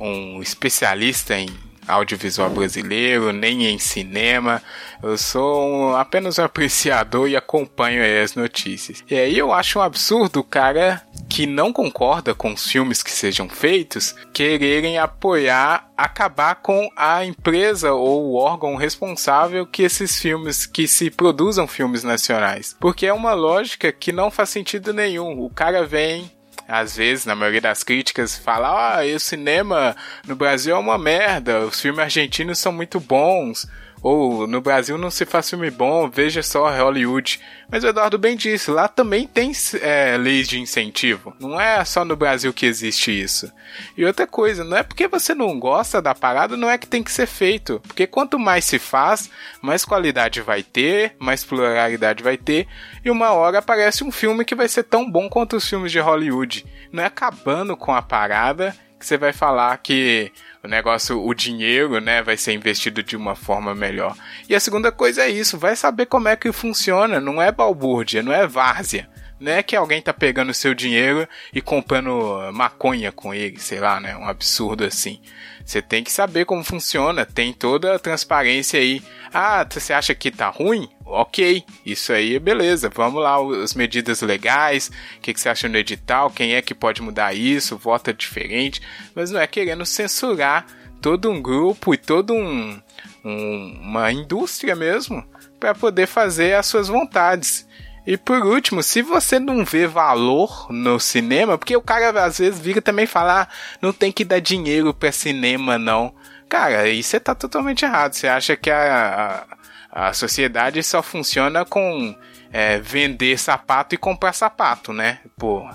[0.00, 1.48] um especialista em
[1.86, 4.62] audiovisual brasileiro, nem em cinema.
[5.02, 9.04] Eu sou um, apenas um apreciador e acompanho as notícias.
[9.10, 13.10] E aí eu acho um absurdo o cara que não concorda com os filmes que
[13.10, 20.66] sejam feitos quererem apoiar, acabar com a empresa ou o órgão responsável que esses filmes,
[20.66, 22.76] que se produzam filmes nacionais.
[22.78, 25.40] Porque é uma lógica que não faz sentido nenhum.
[25.40, 26.30] O cara vem,
[26.66, 29.94] às vezes, na maioria das críticas, fala: ah, o cinema
[30.26, 33.66] no Brasil é uma merda, os filmes argentinos são muito bons.
[34.04, 37.40] Ou no Brasil não se faz filme bom, veja só Hollywood.
[37.70, 39.50] Mas o Eduardo bem disse, lá também tem
[39.80, 41.34] é, leis de incentivo.
[41.40, 43.50] Não é só no Brasil que existe isso.
[43.96, 47.02] E outra coisa, não é porque você não gosta da parada, não é que tem
[47.02, 47.80] que ser feito.
[47.86, 49.30] Porque quanto mais se faz,
[49.62, 52.68] mais qualidade vai ter, mais pluralidade vai ter.
[53.02, 55.98] E uma hora aparece um filme que vai ser tão bom quanto os filmes de
[55.98, 56.66] Hollywood.
[56.92, 60.32] Não é acabando com a parada que você vai falar que
[60.62, 64.16] o negócio, o dinheiro, né, vai ser investido de uma forma melhor.
[64.48, 68.22] E a segunda coisa é isso, vai saber como é que funciona, não é balbúrdia,
[68.22, 69.08] não é várzea.
[69.38, 74.00] Não é que alguém tá pegando seu dinheiro e comprando maconha com ele, sei lá,
[74.00, 74.16] né?
[74.16, 75.20] Um absurdo assim.
[75.64, 79.02] Você tem que saber como funciona, tem toda a transparência aí.
[79.32, 80.88] Ah, você acha que tá ruim?
[81.06, 82.90] Ok, isso aí é beleza.
[82.94, 87.00] Vamos lá, as medidas legais, o que, você acha no edital, quem é que pode
[87.00, 88.82] mudar isso, vota diferente,
[89.14, 90.66] mas não é querendo censurar
[91.00, 92.80] todo um grupo e todo um,
[93.24, 95.24] um uma indústria mesmo
[95.58, 97.66] para poder fazer as suas vontades.
[98.06, 102.60] E por último, se você não vê valor no cinema, porque o cara às vezes
[102.60, 106.14] vira também falar, ah, não tem que dar dinheiro para cinema não.
[106.48, 108.12] Cara, aí você tá totalmente errado.
[108.12, 109.46] Você acha que a,
[109.90, 112.14] a, a sociedade só funciona com
[112.52, 115.20] é, vender sapato e comprar sapato, né?
[115.38, 115.66] Pô,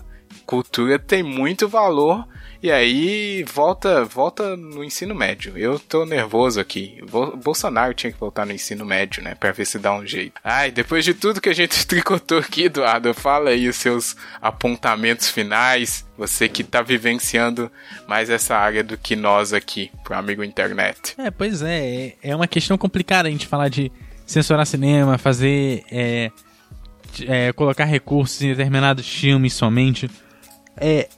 [0.46, 2.28] cultura tem muito valor
[2.62, 5.57] e aí volta, volta no ensino médio.
[5.57, 7.01] Eu tô nervoso aqui.
[7.41, 9.34] Bolsonaro tinha que voltar no ensino médio, né?
[9.36, 10.41] Pra ver se dá um jeito.
[10.43, 15.30] Ai, depois de tudo que a gente tricotou aqui, Eduardo, fala aí os seus apontamentos
[15.30, 16.05] finais.
[16.18, 17.72] Você que tá vivenciando
[18.07, 21.16] mais essa área do que nós aqui, pro amigo internet.
[21.18, 22.16] É, pois é.
[22.22, 23.89] É uma questão complicada a gente falar de
[24.26, 25.84] censurar cinema, fazer.
[25.89, 26.30] É,
[27.28, 30.10] é, colocar recursos em determinados filmes somente.
[30.78, 31.10] É,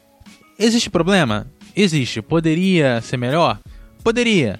[0.61, 1.47] Existe problema?
[1.75, 2.21] Existe.
[2.21, 3.59] Poderia ser melhor?
[4.03, 4.59] Poderia.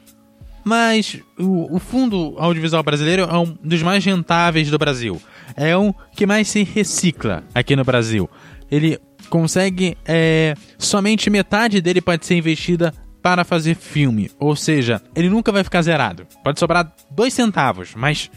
[0.64, 5.22] Mas o, o, fundo audiovisual brasileiro é um dos mais rentáveis do Brasil.
[5.56, 8.28] É um que mais se recicla aqui no Brasil.
[8.70, 8.97] Ele
[9.30, 9.95] consegue.
[10.04, 12.91] É, somente metade dele pode ser investida
[13.22, 14.32] para fazer filme.
[14.39, 16.26] Ou seja, ele nunca vai ficar zerado.
[16.43, 18.32] Pode sobrar dois centavos, mas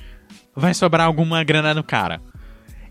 [0.55, 2.21] vai sobrar alguma grana no cara.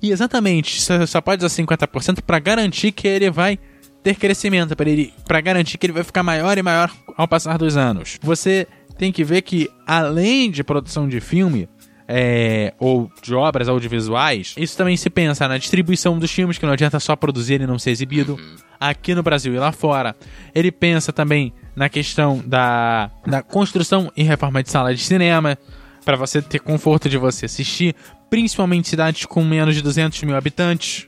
[0.01, 3.59] E exatamente, só pode usar 50% para garantir que ele vai
[4.03, 7.57] ter crescimento para ele para garantir que ele vai ficar maior e maior ao passar
[7.57, 8.19] dos anos.
[8.21, 11.67] Você tem que ver que além de produção de filme,
[12.07, 16.73] é, ou de obras audiovisuais, isso também se pensa na distribuição dos filmes, que não
[16.73, 18.37] adianta só produzir e não ser exibido
[18.79, 20.15] aqui no Brasil e lá fora.
[20.53, 25.57] Ele pensa também na questão da, da construção e reforma de sala de cinema,
[26.05, 27.95] Pra você ter conforto de você assistir,
[28.29, 31.07] principalmente cidades com menos de 200 mil habitantes,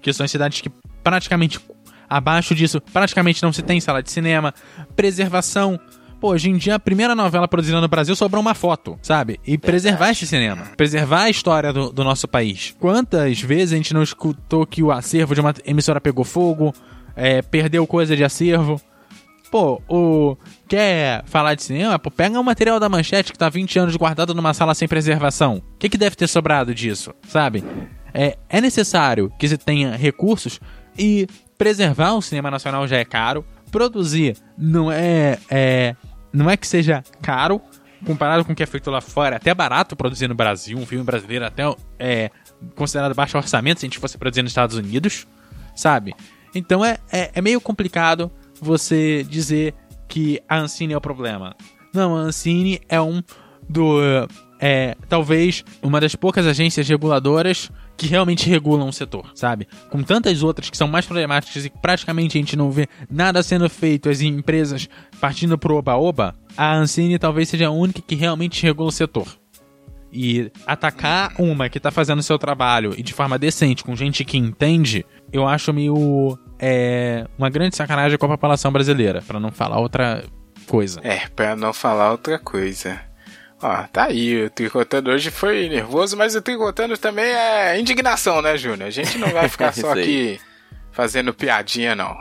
[0.00, 0.70] que são as cidades que
[1.02, 1.60] praticamente
[2.16, 4.54] abaixo disso praticamente não se tem sala de cinema,
[4.94, 5.78] preservação.
[6.20, 9.40] Pô, hoje em dia a primeira novela produzida no Brasil sobrou uma foto, sabe?
[9.44, 12.76] E preservar esse cinema, preservar a história do, do nosso país.
[12.78, 16.72] Quantas vezes a gente não escutou que o acervo de uma emissora pegou fogo,
[17.16, 18.80] é, perdeu coisa de acervo?
[19.50, 20.36] Pô, o.
[20.66, 21.98] Quer falar de cinema?
[21.98, 25.56] Pô, pega o material da manchete que tá 20 anos guardado numa sala sem preservação.
[25.56, 27.62] O que, que deve ter sobrado disso, sabe?
[28.14, 30.58] É, é necessário que se tenha recursos
[30.98, 31.26] e
[31.62, 33.44] preservar o cinema nacional já é caro.
[33.70, 35.94] Produzir não é, é
[36.32, 37.60] não é que seja caro
[38.04, 39.36] comparado com o que é feito lá fora.
[39.36, 41.62] É até barato produzir no Brasil, um filme brasileiro até
[42.00, 42.32] é
[42.74, 45.24] considerado baixo orçamento se a gente fosse produzir nos Estados Unidos,
[45.76, 46.12] sabe?
[46.52, 48.28] Então é, é, é meio complicado
[48.60, 49.72] você dizer
[50.08, 51.54] que a Ancine é o problema.
[51.94, 53.22] Não, a Ancine é um
[53.68, 54.00] do.
[54.58, 59.68] É, talvez uma das poucas agências reguladoras que realmente regulam o setor, sabe?
[59.90, 63.42] Com tantas outras que são mais problemáticas e que praticamente a gente não vê nada
[63.42, 64.88] sendo feito, as empresas
[65.20, 69.28] partindo pro oba-oba, a Ancine talvez seja a única que realmente regula o setor.
[70.12, 74.36] E atacar uma que tá fazendo seu trabalho e de forma decente, com gente que
[74.36, 76.38] entende, eu acho meio.
[76.58, 80.22] É, uma grande sacanagem com a população brasileira, para não falar outra
[80.66, 81.00] coisa.
[81.02, 83.00] É, pra não falar outra coisa.
[83.62, 88.56] Ó, tá aí, o Tricotando hoje foi nervoso, mas o Tricotando também é indignação, né,
[88.56, 88.88] Júnior?
[88.88, 90.40] A gente não vai ficar só aqui
[90.90, 92.16] fazendo piadinha, não.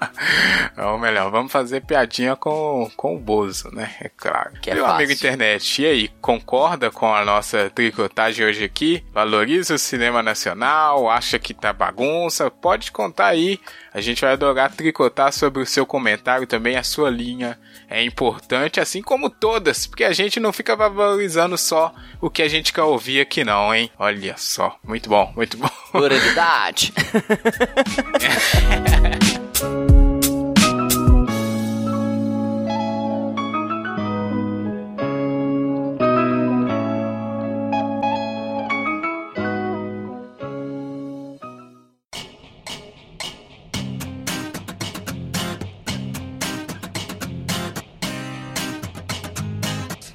[0.78, 3.94] Ou melhor, vamos fazer piadinha com, com o Bozo, né?
[4.00, 4.52] É claro.
[4.60, 4.96] Que é Meu fácil.
[4.96, 9.04] amigo internet, e aí, concorda com a nossa tricotagem hoje aqui?
[9.12, 11.10] Valoriza o cinema nacional?
[11.10, 12.50] Acha que tá bagunça?
[12.50, 13.58] Pode contar aí.
[13.92, 18.80] A gente vai adorar tricotar sobre o seu comentário também, a sua linha é importante,
[18.80, 22.82] assim como todas, porque a gente não fica valorizando só o que a gente quer
[22.82, 23.90] ouvir aqui não, hein?
[23.98, 25.70] Olha só, muito bom, muito bom.
[25.90, 26.92] Pluralidade.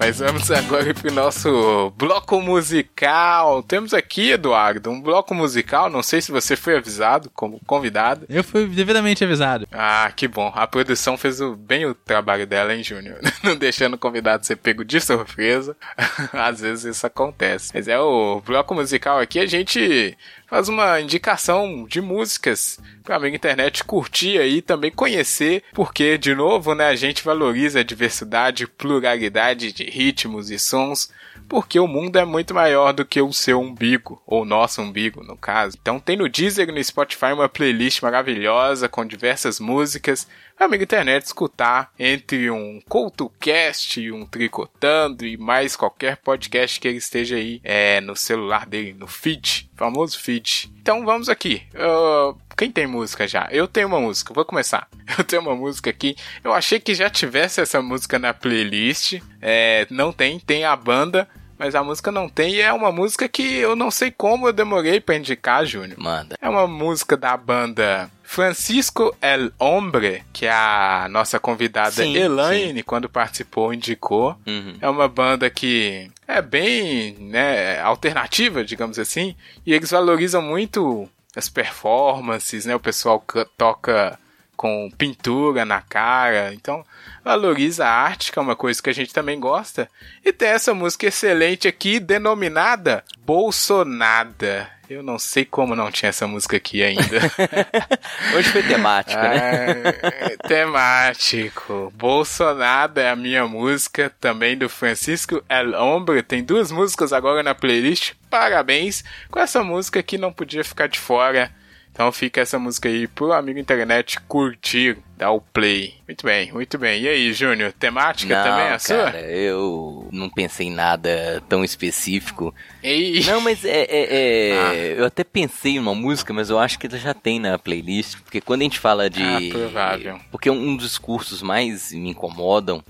[0.06, 3.64] Mas vamos agora pro nosso bloco musical.
[3.64, 5.90] Temos aqui, Eduardo, um bloco musical.
[5.90, 8.26] Não sei se você foi avisado como convidado.
[8.28, 9.66] Eu fui devidamente avisado.
[9.72, 10.52] Ah, que bom.
[10.54, 13.20] A produção fez o- bem o trabalho dela, hein, Júnior?
[13.42, 15.74] Não deixando o convidado ser pego de surpresa.
[16.34, 17.72] Às vezes isso acontece.
[17.74, 20.18] Mas é o bloco musical aqui, a gente
[20.54, 26.76] faz uma indicação de músicas para amigo internet curtir aí, também conhecer, porque, de novo,
[26.76, 31.10] né, a gente valoriza a diversidade, pluralidade de ritmos e sons,
[31.48, 35.38] porque o mundo é muito maior do que o seu umbigo, ou nosso umbigo, no
[35.38, 35.78] caso.
[35.82, 40.84] Então tem no Deezer e no Spotify uma playlist maravilhosa com diversas músicas para amigo
[40.84, 47.60] internet escutar entre um CoutoCast um Tricotando e mais qualquer podcast que ele esteja aí
[47.64, 50.72] é, no celular dele, no feed, famoso feed.
[50.80, 51.64] Então vamos aqui.
[51.74, 53.48] Ah, quem tem música já?
[53.52, 54.88] Eu tenho uma música, vou começar.
[55.18, 56.16] Eu tenho uma música aqui.
[56.44, 59.22] Eu achei que já tivesse essa música na playlist.
[59.42, 61.28] É, não tem, tem a banda,
[61.58, 62.56] mas a música não tem.
[62.56, 66.00] E é uma música que eu não sei como eu demorei pra indicar, Júnior.
[66.00, 66.36] Manda.
[66.42, 72.82] É uma música da banda Francisco El Hombre, que é a nossa convidada Sim, Elaine,
[72.82, 74.36] quando participou, indicou.
[74.48, 74.76] Uhum.
[74.82, 79.36] É uma banda que é bem né, alternativa, digamos assim,
[79.66, 82.76] e eles valorizam muito as performances, né?
[82.76, 84.20] O pessoal ca- toca
[84.56, 86.86] com pintura na cara, então
[87.24, 89.90] valoriza a arte, que é uma coisa que a gente também gosta.
[90.24, 94.70] E tem essa música excelente aqui, denominada Bolsonada.
[94.90, 97.04] Eu não sei como não tinha essa música aqui ainda.
[98.36, 99.72] Hoje foi temático, né?
[100.04, 101.92] É, temático.
[101.96, 106.22] Bolsonaro é a minha música, também do Francisco El Hombre.
[106.22, 108.14] Tem duas músicas agora na playlist.
[108.30, 111.52] Parabéns com essa música que não podia ficar de fora.
[111.94, 115.94] Então fica essa música aí pro amigo internet curtir, dar o play.
[116.08, 117.04] Muito bem, muito bem.
[117.04, 119.04] E aí, Júnior, temática não, também é a sua?
[119.12, 122.54] cara, eu não pensei em nada tão específico.
[122.82, 124.08] Ei, Não, mas é, é-
[124.50, 124.74] é- Ah.
[124.76, 128.42] eu até pensei numa música, mas eu acho que ela já tem na playlist, porque
[128.42, 130.20] quando a gente fala de, Ah, provável.
[130.32, 132.84] porque um dos cursos mais me incomodam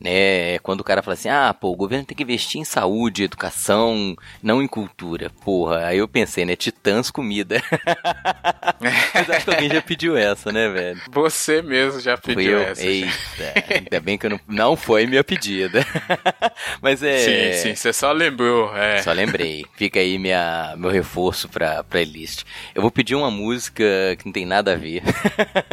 [0.00, 0.58] né?
[0.60, 4.16] Quando o cara fala assim, ah, pô, o governo tem que investir em saúde, educação,
[4.42, 5.30] não em cultura.
[5.44, 6.54] Porra, aí eu pensei, né?
[6.56, 7.62] Titãs comida.
[8.80, 11.00] Mas acho que alguém já pediu essa, né, velho?
[11.10, 12.84] Você mesmo já pediu essa.
[12.84, 15.84] Eita, ainda bem que eu não, não foi minha pedida.
[16.80, 17.18] Mas é.
[17.18, 18.74] Sim, sim, você só lembrou.
[18.76, 19.02] É.
[19.02, 19.64] Só lembrei.
[19.74, 22.44] Fica aí minha, meu reforço pra playlist.
[22.74, 23.84] Eu vou pedir uma música
[24.18, 25.02] que não tem nada a ver.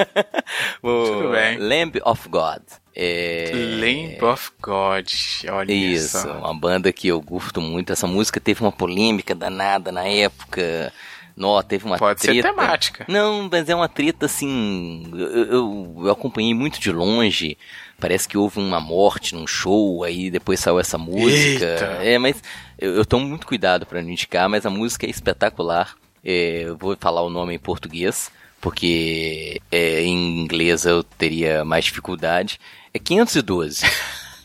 [0.82, 1.58] Tudo bem.
[1.58, 2.62] Lamb of God.
[2.96, 3.52] É...
[3.54, 5.10] Lamb of God.
[5.50, 6.32] Olha Isso, só.
[6.32, 7.92] uma banda que eu curto muito.
[7.92, 10.94] Essa música teve uma polêmica danada na época.
[11.36, 12.48] Nó, teve uma Pode ser treta.
[12.48, 13.06] temática.
[13.10, 15.04] Não, mas é uma treta assim.
[15.12, 17.58] Eu, eu, eu acompanhei muito de longe.
[18.00, 21.66] Parece que houve uma morte num show, aí depois saiu essa música.
[21.66, 21.86] Eita.
[22.02, 22.42] É, mas
[22.80, 25.96] eu, eu tomo muito cuidado pra não indicar, mas a música é espetacular.
[26.24, 28.32] É, eu vou falar o nome em português,
[28.66, 32.60] porque é, em inglês eu teria mais dificuldade.
[32.92, 33.86] É 512.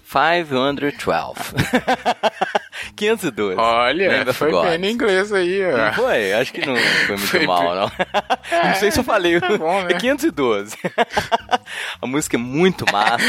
[0.05, 1.55] 512.
[2.97, 3.57] 512.
[3.59, 5.93] Olha, Lamb of foi bem no inglês aí, Não ó.
[5.93, 6.33] foi?
[6.35, 7.91] Acho que não foi muito Foi mal, bem- não.
[8.69, 9.41] não sei se eu falei.
[9.41, 9.93] tá bom, né?
[9.93, 10.77] É 512.
[12.01, 13.25] a música é muito massa,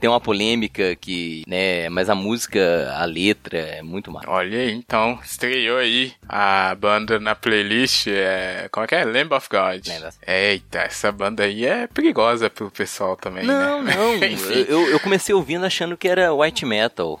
[0.00, 4.30] tem uma polêmica que, né, mas a música, a letra é muito massa.
[4.30, 8.68] Olha aí, então, estreou aí a banda na playlist, é...
[8.70, 9.04] como é que é?
[9.04, 9.86] Lamb of God.
[9.86, 13.94] Lamb of- Eita, essa banda aí é perigosa pro pessoal também, Não, né?
[13.94, 14.14] não.
[14.26, 17.20] Enfim, eu, eu comecei ouvindo achando que era white metal.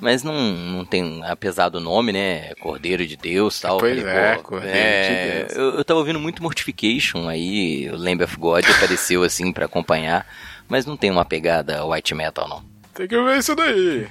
[0.00, 2.54] Mas não, não tem, apesar do nome, né?
[2.56, 3.78] Cordeiro de Deus tal.
[3.78, 5.56] Pois falei, é, Cordeiro é, de Deus.
[5.56, 10.26] Eu, eu tava ouvindo muito Mortification, aí o Lamb of God apareceu assim pra acompanhar.
[10.68, 12.74] Mas não tem uma pegada white metal, não.
[12.94, 14.06] Tem que ver isso daí.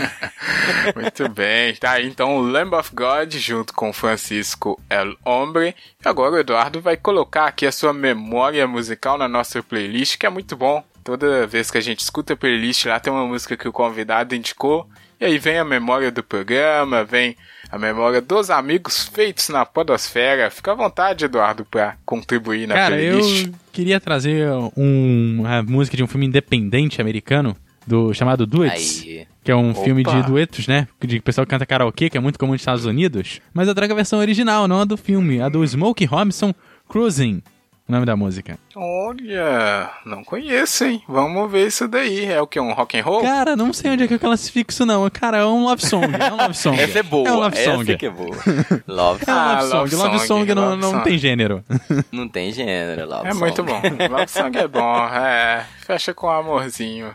[0.96, 1.74] Muito bem.
[1.76, 5.76] Tá então o Lamb of God junto com Francisco El Hombre.
[6.02, 10.24] E agora o Eduardo vai colocar aqui a sua memória musical na nossa playlist, que
[10.24, 10.82] é muito bom.
[11.04, 14.34] Toda vez que a gente escuta a playlist lá tem uma música que o convidado
[14.34, 14.88] indicou.
[15.20, 17.36] E aí vem a memória do programa, vem
[17.70, 20.50] a memória dos amigos feitos na podosfera.
[20.50, 23.46] Fica à vontade, Eduardo, para contribuir na Cara, playlist.
[23.46, 29.02] eu queria trazer um, uma música de um filme independente americano do chamado Duets.
[29.02, 29.26] Aí.
[29.44, 29.82] Que é um Opa.
[29.82, 30.86] filme de duetos, né?
[31.00, 33.40] De pessoal que canta karaokê, que é muito comum nos Estados Unidos.
[33.52, 35.40] Mas eu trago a versão original, não a do filme.
[35.40, 36.54] A do Smokey Robinson
[36.88, 37.42] Cruising.
[37.88, 38.58] O nome da música.
[38.76, 41.02] Olha, não conheço, hein?
[41.08, 42.24] Vamos ver isso daí.
[42.24, 42.58] É o que?
[42.60, 43.20] Um rock and roll?
[43.22, 45.10] Cara, não sei onde é que eu classifico isso, não.
[45.10, 46.06] Cara, é um love song.
[46.18, 46.78] É um love song.
[46.80, 47.28] Essa é boa.
[47.28, 47.82] É um love song.
[47.82, 48.36] Essa que é boa.
[48.86, 49.96] Love É um Ah, love song.
[49.96, 51.04] love Love song, song, não, love não song.
[51.04, 51.64] tem gênero.
[52.12, 53.40] Não tem gênero, Love É song.
[53.40, 53.80] muito bom.
[54.10, 55.66] Love Song é bom, é.
[55.84, 57.14] Fecha com amorzinho.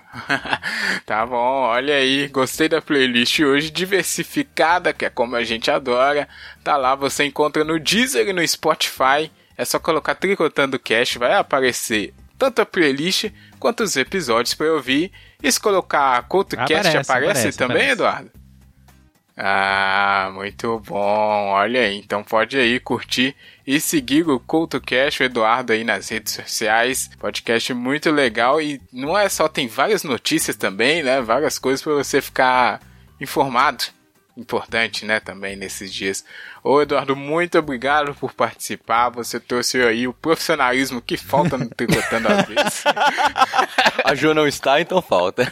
[1.05, 2.27] tá bom, olha aí.
[2.27, 6.27] Gostei da playlist hoje, diversificada, que é como a gente adora.
[6.63, 9.31] Tá lá, você encontra no Deezer e no Spotify.
[9.57, 15.11] É só colocar Tricotando Cash, vai aparecer tanto a playlist quanto os episódios para ouvir.
[15.41, 17.93] E se colocar CoutoCast, Aparece, aparece, aparece, também, aparece.
[17.93, 18.31] Eduardo?
[19.39, 21.49] Ah, muito bom.
[21.49, 23.35] Olha aí, então pode aí curtir
[23.65, 27.09] e seguir o CoutoCast, o Eduardo aí nas redes sociais.
[27.19, 31.21] Podcast muito legal e não é só, tem várias notícias também, né?
[31.21, 32.81] Várias coisas para você ficar
[33.21, 33.83] informado.
[34.37, 36.23] Importante, né, também nesses dias.
[36.63, 39.09] Ô Eduardo, muito obrigado por participar.
[39.09, 42.83] Você trouxe aí o profissionalismo que falta no Tricotando às vezes.
[44.05, 45.51] A Jo não está, então falta.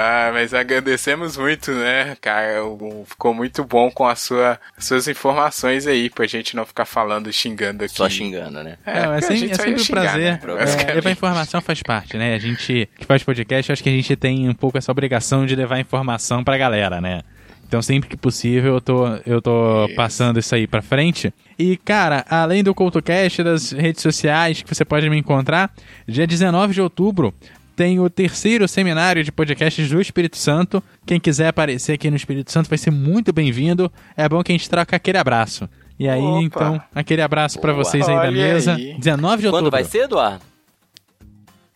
[0.00, 2.60] Ah, mas agradecemos muito, né, cara?
[3.04, 7.32] Ficou muito bom com a sua, as suas informações aí, pra gente não ficar falando,
[7.32, 7.94] xingando aqui.
[7.96, 8.76] Só xingando, né?
[8.86, 10.32] É, é, gente é sempre um xingar, prazer.
[10.32, 10.40] né,
[10.88, 12.36] É, levar informação faz parte, né?
[12.36, 15.56] A gente que faz podcast, acho que a gente tem um pouco essa obrigação de
[15.56, 17.22] levar informação pra galera, né?
[17.66, 19.94] Então sempre que possível eu tô, eu tô Isso.
[19.94, 21.34] passando isso aí pra frente.
[21.58, 25.70] E, cara, além do CoutoCast, das redes sociais que você pode me encontrar,
[26.06, 27.34] dia 19 de outubro
[27.78, 30.82] tem o terceiro seminário de podcasts do Espírito Santo.
[31.06, 33.88] Quem quiser aparecer aqui no Espírito Santo vai ser muito bem-vindo.
[34.16, 35.68] É bom que a gente troca aquele abraço.
[35.96, 36.42] E aí, Opa.
[36.42, 37.84] então, aquele abraço pra Boa.
[37.84, 38.74] vocês aí da Olha mesa.
[38.74, 38.98] aí.
[38.98, 39.52] 19 de outubro.
[39.52, 40.40] Quando vai ser, Eduardo?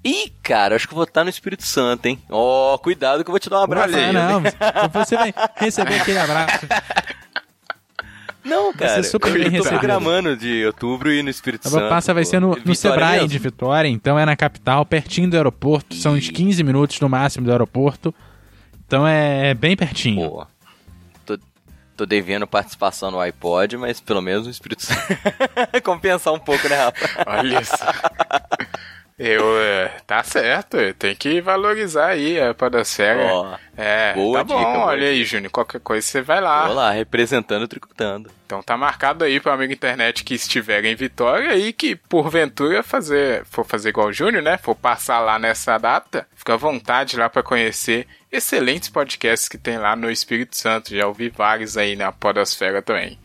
[0.05, 2.19] Ih, cara, acho que vou estar no Espírito Santo, hein?
[2.29, 3.95] Ó, cuidado que eu vou te dar um abraço.
[3.95, 4.13] Ah, aí.
[4.13, 4.43] não,
[4.93, 6.67] você vai receber aquele abraço.
[8.45, 9.03] Não, cara.
[9.03, 11.89] ser super eu bem tô programando de outubro e no Espírito A Santo.
[11.89, 13.29] passa vai ser no, no Vitória Sebrae mesmo?
[13.29, 15.95] de Vitória, então é na capital, pertinho do aeroporto.
[15.95, 18.15] São uns 15 minutos no máximo do aeroporto.
[18.87, 20.47] Então é bem pertinho.
[21.25, 21.39] Tô,
[21.97, 25.01] tô devendo participação no iPod, mas pelo menos no Espírito Santo.
[25.83, 27.11] Compensar um pouco, né, rapaz?
[27.27, 27.73] Olha isso.
[29.19, 33.33] Eu, é, tá certo, tem que valorizar aí a podosfera.
[33.33, 35.25] Ó, é, boa tá bom, dica, boa olha aí.
[35.25, 36.67] Júnior, qualquer coisa você vai lá.
[36.67, 38.31] vou lá, representando, tricotando.
[38.47, 43.45] Então tá marcado aí pro amigo internet que estiver em Vitória e que porventura fazer,
[43.47, 44.59] for fazer igual o Júnior, né?
[44.59, 49.79] For passar lá nessa data, fica à vontade lá pra conhecer excelentes podcasts que tem
[49.79, 50.95] lá no Espírito Santo.
[50.95, 53.19] Já ouvi vários aí na podosfera também.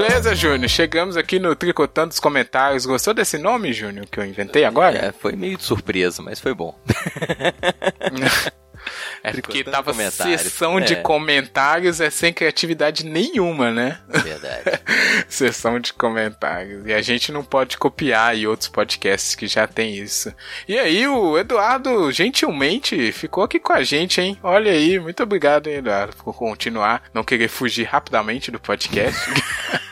[0.00, 0.68] Beleza, Júnior.
[0.68, 2.86] Chegamos aqui no Tricotando os Comentários.
[2.86, 4.96] Gostou desse nome, Júnior, que eu inventei agora?
[4.96, 6.74] É, foi meio de surpresa, mas foi bom.
[9.22, 10.96] É porque tava sessão de É.
[10.96, 14.00] comentários é sem criatividade nenhuma, né?
[14.08, 14.80] Verdade.
[15.28, 16.86] sessão de comentários.
[16.86, 20.34] E a gente não pode copiar aí outros podcasts que já tem isso.
[20.66, 24.38] E aí, o Eduardo gentilmente ficou aqui com a gente, hein?
[24.42, 29.20] Olha aí, muito obrigado, hein, Eduardo, por continuar, não querer fugir rapidamente do podcast.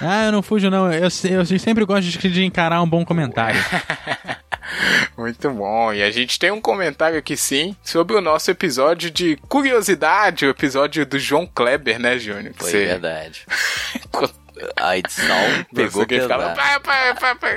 [0.00, 0.92] Ah, eu não fujo, não.
[0.92, 3.60] Eu, se- eu sempre gosto de, de encarar um bom comentário.
[5.16, 5.92] Muito bom.
[5.92, 10.50] E a gente tem um comentário aqui sim sobre o nosso episódio de curiosidade, o
[10.50, 12.54] episódio do João Kleber, né, Júnior?
[12.56, 13.46] Foi você- verdade.
[14.76, 15.36] A edição
[15.74, 16.56] pegou que ficava, pesado.
[16.60, 17.48] pá, pá, pá, pá.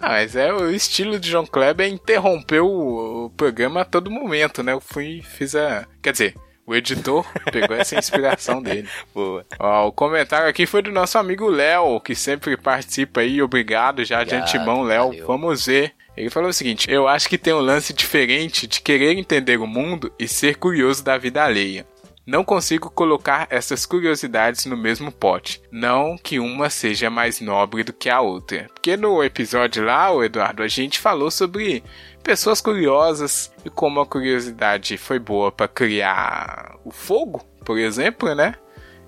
[0.00, 4.12] Ah, mas é o estilo de João Kleber é interromper o, o programa a todo
[4.12, 4.72] momento, né?
[4.72, 5.84] Eu fui, fiz a.
[6.00, 6.34] Quer dizer,
[6.66, 8.88] o editor pegou essa inspiração dele.
[9.14, 9.46] Boa.
[9.58, 13.40] Ó, o comentário aqui foi do nosso amigo Léo, que sempre participa aí.
[13.40, 15.26] Obrigado já de Obrigado, antemão, Léo.
[15.26, 15.92] Vamos ver.
[16.16, 19.66] Ele falou o seguinte: Eu acho que tem um lance diferente de querer entender o
[19.66, 21.86] mundo e ser curioso da vida alheia.
[22.26, 25.62] Não consigo colocar essas curiosidades no mesmo pote.
[25.70, 28.66] Não que uma seja mais nobre do que a outra.
[28.74, 31.84] Porque no episódio lá, o Eduardo, a gente falou sobre
[32.26, 38.56] pessoas curiosas e como a curiosidade foi boa para criar o fogo, por exemplo, né?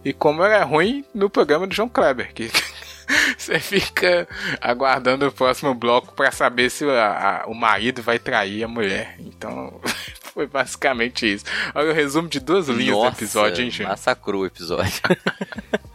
[0.05, 2.49] E como era ruim no programa do João Kleber, que
[3.37, 4.29] você fica
[4.61, 9.17] aguardando o próximo bloco para saber se a- a- o marido vai trair a mulher.
[9.19, 9.81] Então,
[10.33, 11.45] foi basicamente isso.
[11.75, 13.89] Olha o resumo de duas linhas Nossa, do episódio, hein, gente?
[13.89, 14.93] massacrou o episódio.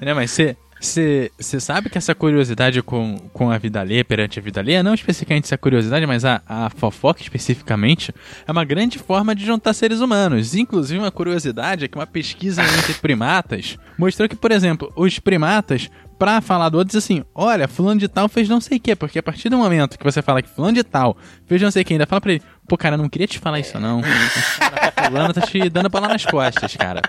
[0.01, 0.57] Né, mas você.
[0.84, 1.31] Você
[1.61, 5.45] sabe que essa curiosidade com, com a vida alheia, perante a vida alheia, não especificamente
[5.45, 8.13] essa curiosidade, mas a, a fofoca especificamente,
[8.45, 10.53] é uma grande forma de juntar seres humanos.
[10.53, 15.89] Inclusive, uma curiosidade é que uma pesquisa entre primatas mostrou que, por exemplo, os primatas,
[16.19, 18.95] pra falar do outro, diz assim: olha, fulano de tal fez não sei o quê,
[18.95, 21.81] porque a partir do momento que você fala que fulano de tal fez não sei
[21.81, 24.01] o quê, ainda fala pra ele, pô, cara, eu não queria te falar isso não.
[24.01, 27.01] Cara, fulano tá te dando bala nas costas, cara.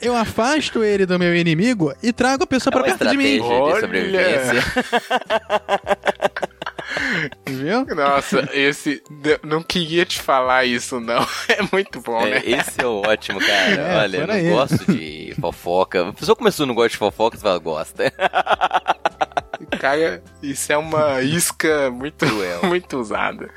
[0.00, 3.16] Eu afasto ele do meu inimigo e trago a pessoa pra É uma perto de
[3.16, 3.40] mim.
[3.40, 4.62] de sobrevivência.
[7.46, 7.84] Viu?
[7.94, 9.02] Nossa, esse.
[9.42, 11.26] Não queria te falar isso, não.
[11.48, 12.42] É muito bom, É, né?
[12.44, 13.70] esse é o ótimo, cara.
[13.74, 16.08] É, Olha, eu não gosto de fofoca.
[16.08, 18.12] A pessoa começou não gosta de fofoca, você fala, gosta.
[19.78, 22.26] Cara, isso é uma isca muito,
[22.66, 23.50] muito usada.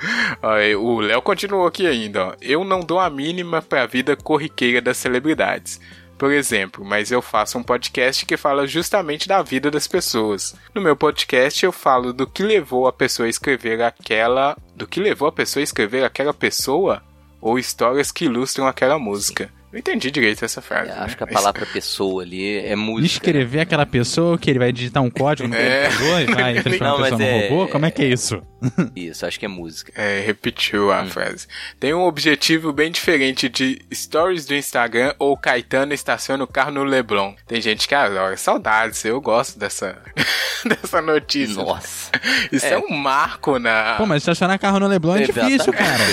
[0.79, 2.33] O Léo continuou aqui ainda, ó.
[2.41, 5.79] Eu não dou a mínima pra vida corriqueira das celebridades.
[6.17, 10.55] Por exemplo, mas eu faço um podcast que fala justamente da vida das pessoas.
[10.73, 14.55] No meu podcast eu falo do que levou a pessoa a escrever aquela.
[14.75, 17.03] Do que levou a pessoa a escrever aquela pessoa
[17.41, 19.51] ou histórias que ilustram aquela música.
[19.73, 20.91] Não entendi direito essa frase.
[20.91, 21.01] Eu né?
[21.01, 23.07] acho que a palavra pessoa ali é música.
[23.07, 25.87] Escrever aquela pessoa que ele vai digitar um código no É.
[25.89, 27.67] computador e vai transformar Não, a pessoa num é- robô?
[27.69, 28.41] Como é que é isso?
[28.95, 29.91] Isso, acho que é música.
[29.93, 31.47] É, repetiu a frase.
[31.81, 36.83] Tem um objetivo bem diferente de stories do Instagram ou Caetano estaciona o carro no
[36.85, 37.33] Leblon.
[37.45, 39.97] Tem gente que, ah, olha, saudades, eu gosto dessa,
[40.65, 41.61] dessa notícia.
[41.61, 42.09] Nossa.
[42.53, 42.73] Isso é.
[42.73, 42.77] É.
[42.77, 43.95] um marco na.
[43.97, 46.03] Pô, mas estacionar carro no Leblon é difícil, cara.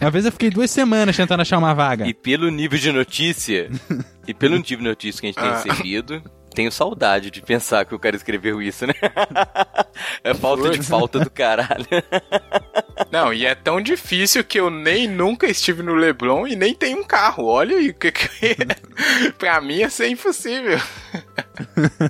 [0.00, 2.06] Uma vez eu fiquei duas semanas tentando achar uma vaga.
[2.06, 3.70] E pelo nível de notícia,
[4.26, 5.62] e pelo nível de notícia que a gente tem Ah.
[5.72, 6.22] recebido,
[6.54, 8.94] tenho saudade de pensar que o cara escreveu isso, né?
[10.22, 11.86] É falta de falta do caralho.
[13.10, 16.98] Não, e é tão difícil que eu nem nunca estive no Leblon e nem tenho
[16.98, 17.46] um carro.
[17.46, 18.28] Olha aí, que que
[19.36, 20.78] pra mim ia ser impossível.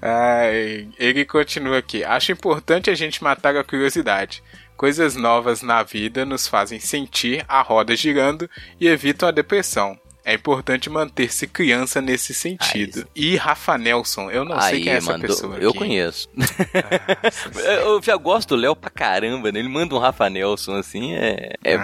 [0.00, 2.04] Ai, ele continua aqui.
[2.04, 4.42] Acho importante a gente matar a curiosidade.
[4.76, 8.48] Coisas novas na vida nos fazem sentir a roda girando
[8.78, 9.98] e evitam a depressão.
[10.28, 13.06] É importante manter-se criança nesse sentido.
[13.14, 15.56] E Rafa Nelson, eu não sei Aí, quem é essa mandou- pessoa.
[15.58, 15.78] Eu aqui.
[15.78, 16.28] conheço.
[17.84, 19.58] Eu já gosto do Léo pra caramba, né?
[19.60, 21.52] Ele manda um Rafa Nelson assim, é.
[21.64, 21.76] é, é...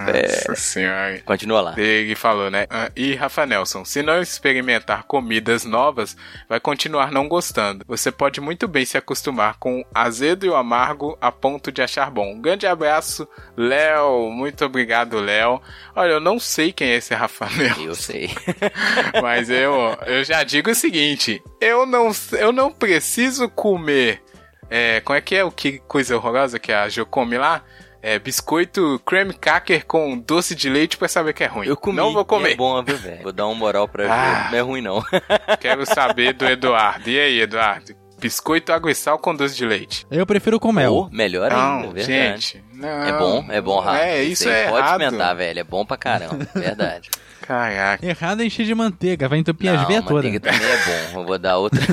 [0.48, 1.20] Nossa senhora.
[1.24, 1.74] Continua lá.
[1.78, 2.66] Ele falou, né?
[2.68, 6.16] Ah, E Rafa Nelson, se não experimentar comidas novas,
[6.48, 7.84] vai continuar não gostando.
[7.86, 11.80] Você pode muito bem se acostumar com o azedo e o amargo a ponto de
[11.80, 12.32] achar bom.
[12.34, 14.30] Um grande abraço, Léo.
[14.30, 15.60] Muito obrigado, Léo.
[15.94, 17.80] Olha, eu não sei quem é esse Rafa Nelson.
[17.82, 18.31] Eu sei.
[19.22, 24.22] Mas eu, eu já digo o seguinte: eu não, eu não preciso comer.
[24.70, 27.62] É, como é que é o que coisa horrorosa que a Jo come lá?
[28.04, 31.68] É, biscoito cream cracker com doce de leite pra saber que é ruim.
[31.68, 31.96] Eu comi.
[31.96, 32.52] Não vou comer.
[32.52, 33.22] É bom, viu, velho?
[33.22, 34.42] Vou dar uma moral pra Ah.
[34.44, 34.50] ver.
[34.52, 35.04] Não é ruim, não.
[35.60, 37.08] Quero saber do Eduardo.
[37.08, 37.94] E aí, Eduardo?
[38.18, 40.04] Biscoito água e sal com doce de leite.
[40.10, 40.92] Eu prefiro com mel.
[40.94, 42.02] Ou, melhor ainda, Não, verdade.
[42.12, 42.64] gente.
[42.72, 42.88] Não.
[43.04, 43.98] É bom, é bom, Rafa.
[43.98, 45.00] É, isso aí é Pode errado.
[45.00, 45.58] experimentar, velho.
[45.60, 46.38] É bom pra caramba.
[46.54, 47.08] Verdade.
[47.46, 48.06] Caraca.
[48.06, 50.24] Errado é encher de manteiga, vai entupir as veias todas.
[50.24, 50.76] manteiga também é
[51.12, 51.20] bom.
[51.20, 51.80] Eu vou dar outra.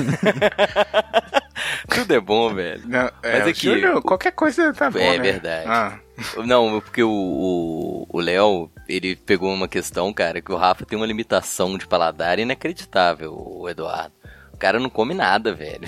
[1.88, 2.82] Tudo é bom, velho.
[2.86, 5.18] Não, é, Mas o aqui- Júnior, qualquer coisa tá bom, É né?
[5.18, 5.66] verdade.
[5.68, 5.98] Ah,
[6.44, 10.98] Não, porque o- o o Léo, ele pegou uma questão, cara, que o Rafa tem
[10.98, 14.12] uma limitação de paladar inacreditável, o Eduardo.
[14.52, 15.80] O cara não come nada, velho.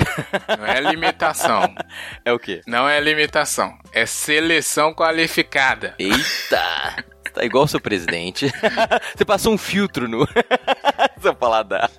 [0.59, 1.74] não é limitação.
[2.24, 2.60] É o quê?
[2.66, 3.76] não é limitação.
[3.93, 5.94] É seleção qualificada.
[5.98, 7.05] Eita!
[7.32, 8.52] Tá igual o seu presidente.
[9.16, 10.26] Você passou um filtro no
[11.20, 11.90] seu paladar.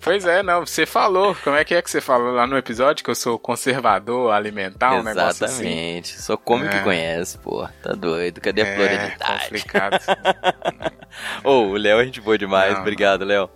[0.00, 1.34] Pois é, não, você falou.
[1.42, 4.94] Como é que é que você falou lá no episódio que eu sou conservador alimentar,
[4.94, 5.66] um negócio assim?
[5.66, 6.22] Exatamente.
[6.22, 6.82] Só come o que É.
[6.82, 7.68] conhece, pô.
[7.82, 8.40] Tá doido.
[8.40, 9.44] Cadê a É, pluralidade?
[9.44, 9.98] complicado.
[11.44, 12.72] Ô, o Léo a gente boa demais.
[12.74, 12.80] Não.
[12.80, 13.50] Obrigado, Léo.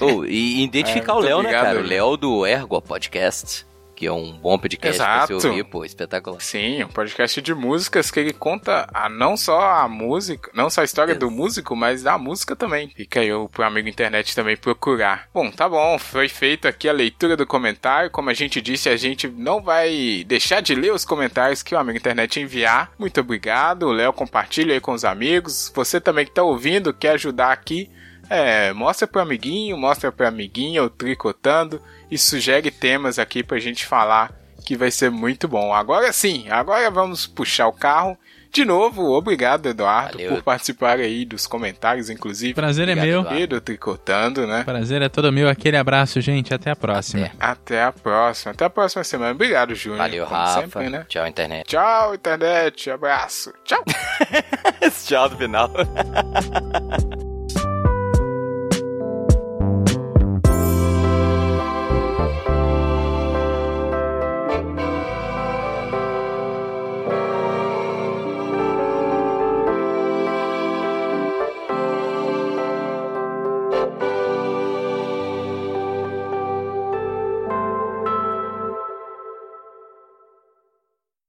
[0.00, 1.78] Ô, e identificar É, o Léo, né, cara?
[1.78, 1.88] O Léo.
[2.08, 3.66] Léo do Ergo Podcast,
[3.98, 5.84] que é um bom podcast pra você ouvir, pô.
[5.84, 6.40] Espetacular.
[6.40, 10.82] Sim, um podcast de músicas que ele conta a, não só a música, não só
[10.82, 12.90] a história do músico, mas da música também.
[12.94, 15.28] Fica aí o- pro amigo internet também procurar.
[15.34, 18.08] Bom, tá bom, foi feita aqui a leitura do comentário.
[18.08, 21.78] Como a gente disse, a gente não vai deixar de ler os comentários que o
[21.78, 22.92] amigo internet enviar.
[22.96, 25.72] Muito obrigado, Léo compartilha aí com os amigos.
[25.74, 27.90] Você também que tá ouvindo, quer ajudar aqui,
[28.28, 31.80] é, mostra pro amiguinho, mostra pro amiguinho, ou tricotando,
[32.10, 34.32] e sugere temas aqui pra gente falar,
[34.64, 35.72] que vai ser muito bom.
[35.72, 38.18] Agora sim, agora vamos puxar o carro.
[38.50, 40.34] De novo, obrigado, Eduardo, Valeu.
[40.34, 42.54] por participar aí dos comentários, inclusive.
[42.54, 43.20] Prazer é Obrigado, meu.
[43.20, 43.40] Eduardo.
[43.42, 44.64] E do Tricotando, né?
[44.64, 45.50] Prazer é todo meu.
[45.50, 46.54] Aquele abraço, gente.
[46.54, 47.26] Até a próxima.
[47.26, 47.36] Até.
[47.38, 48.52] Até a próxima.
[48.52, 49.32] Até a próxima semana.
[49.32, 49.98] Obrigado, Júnior.
[49.98, 50.60] Valeu, como Rafa.
[50.62, 51.04] sempre, né?
[51.08, 51.66] Tchau, internet.
[51.66, 52.90] Tchau, internet.
[52.90, 53.52] Abraço.
[53.64, 53.84] Tchau.
[55.06, 55.70] Tchau do final.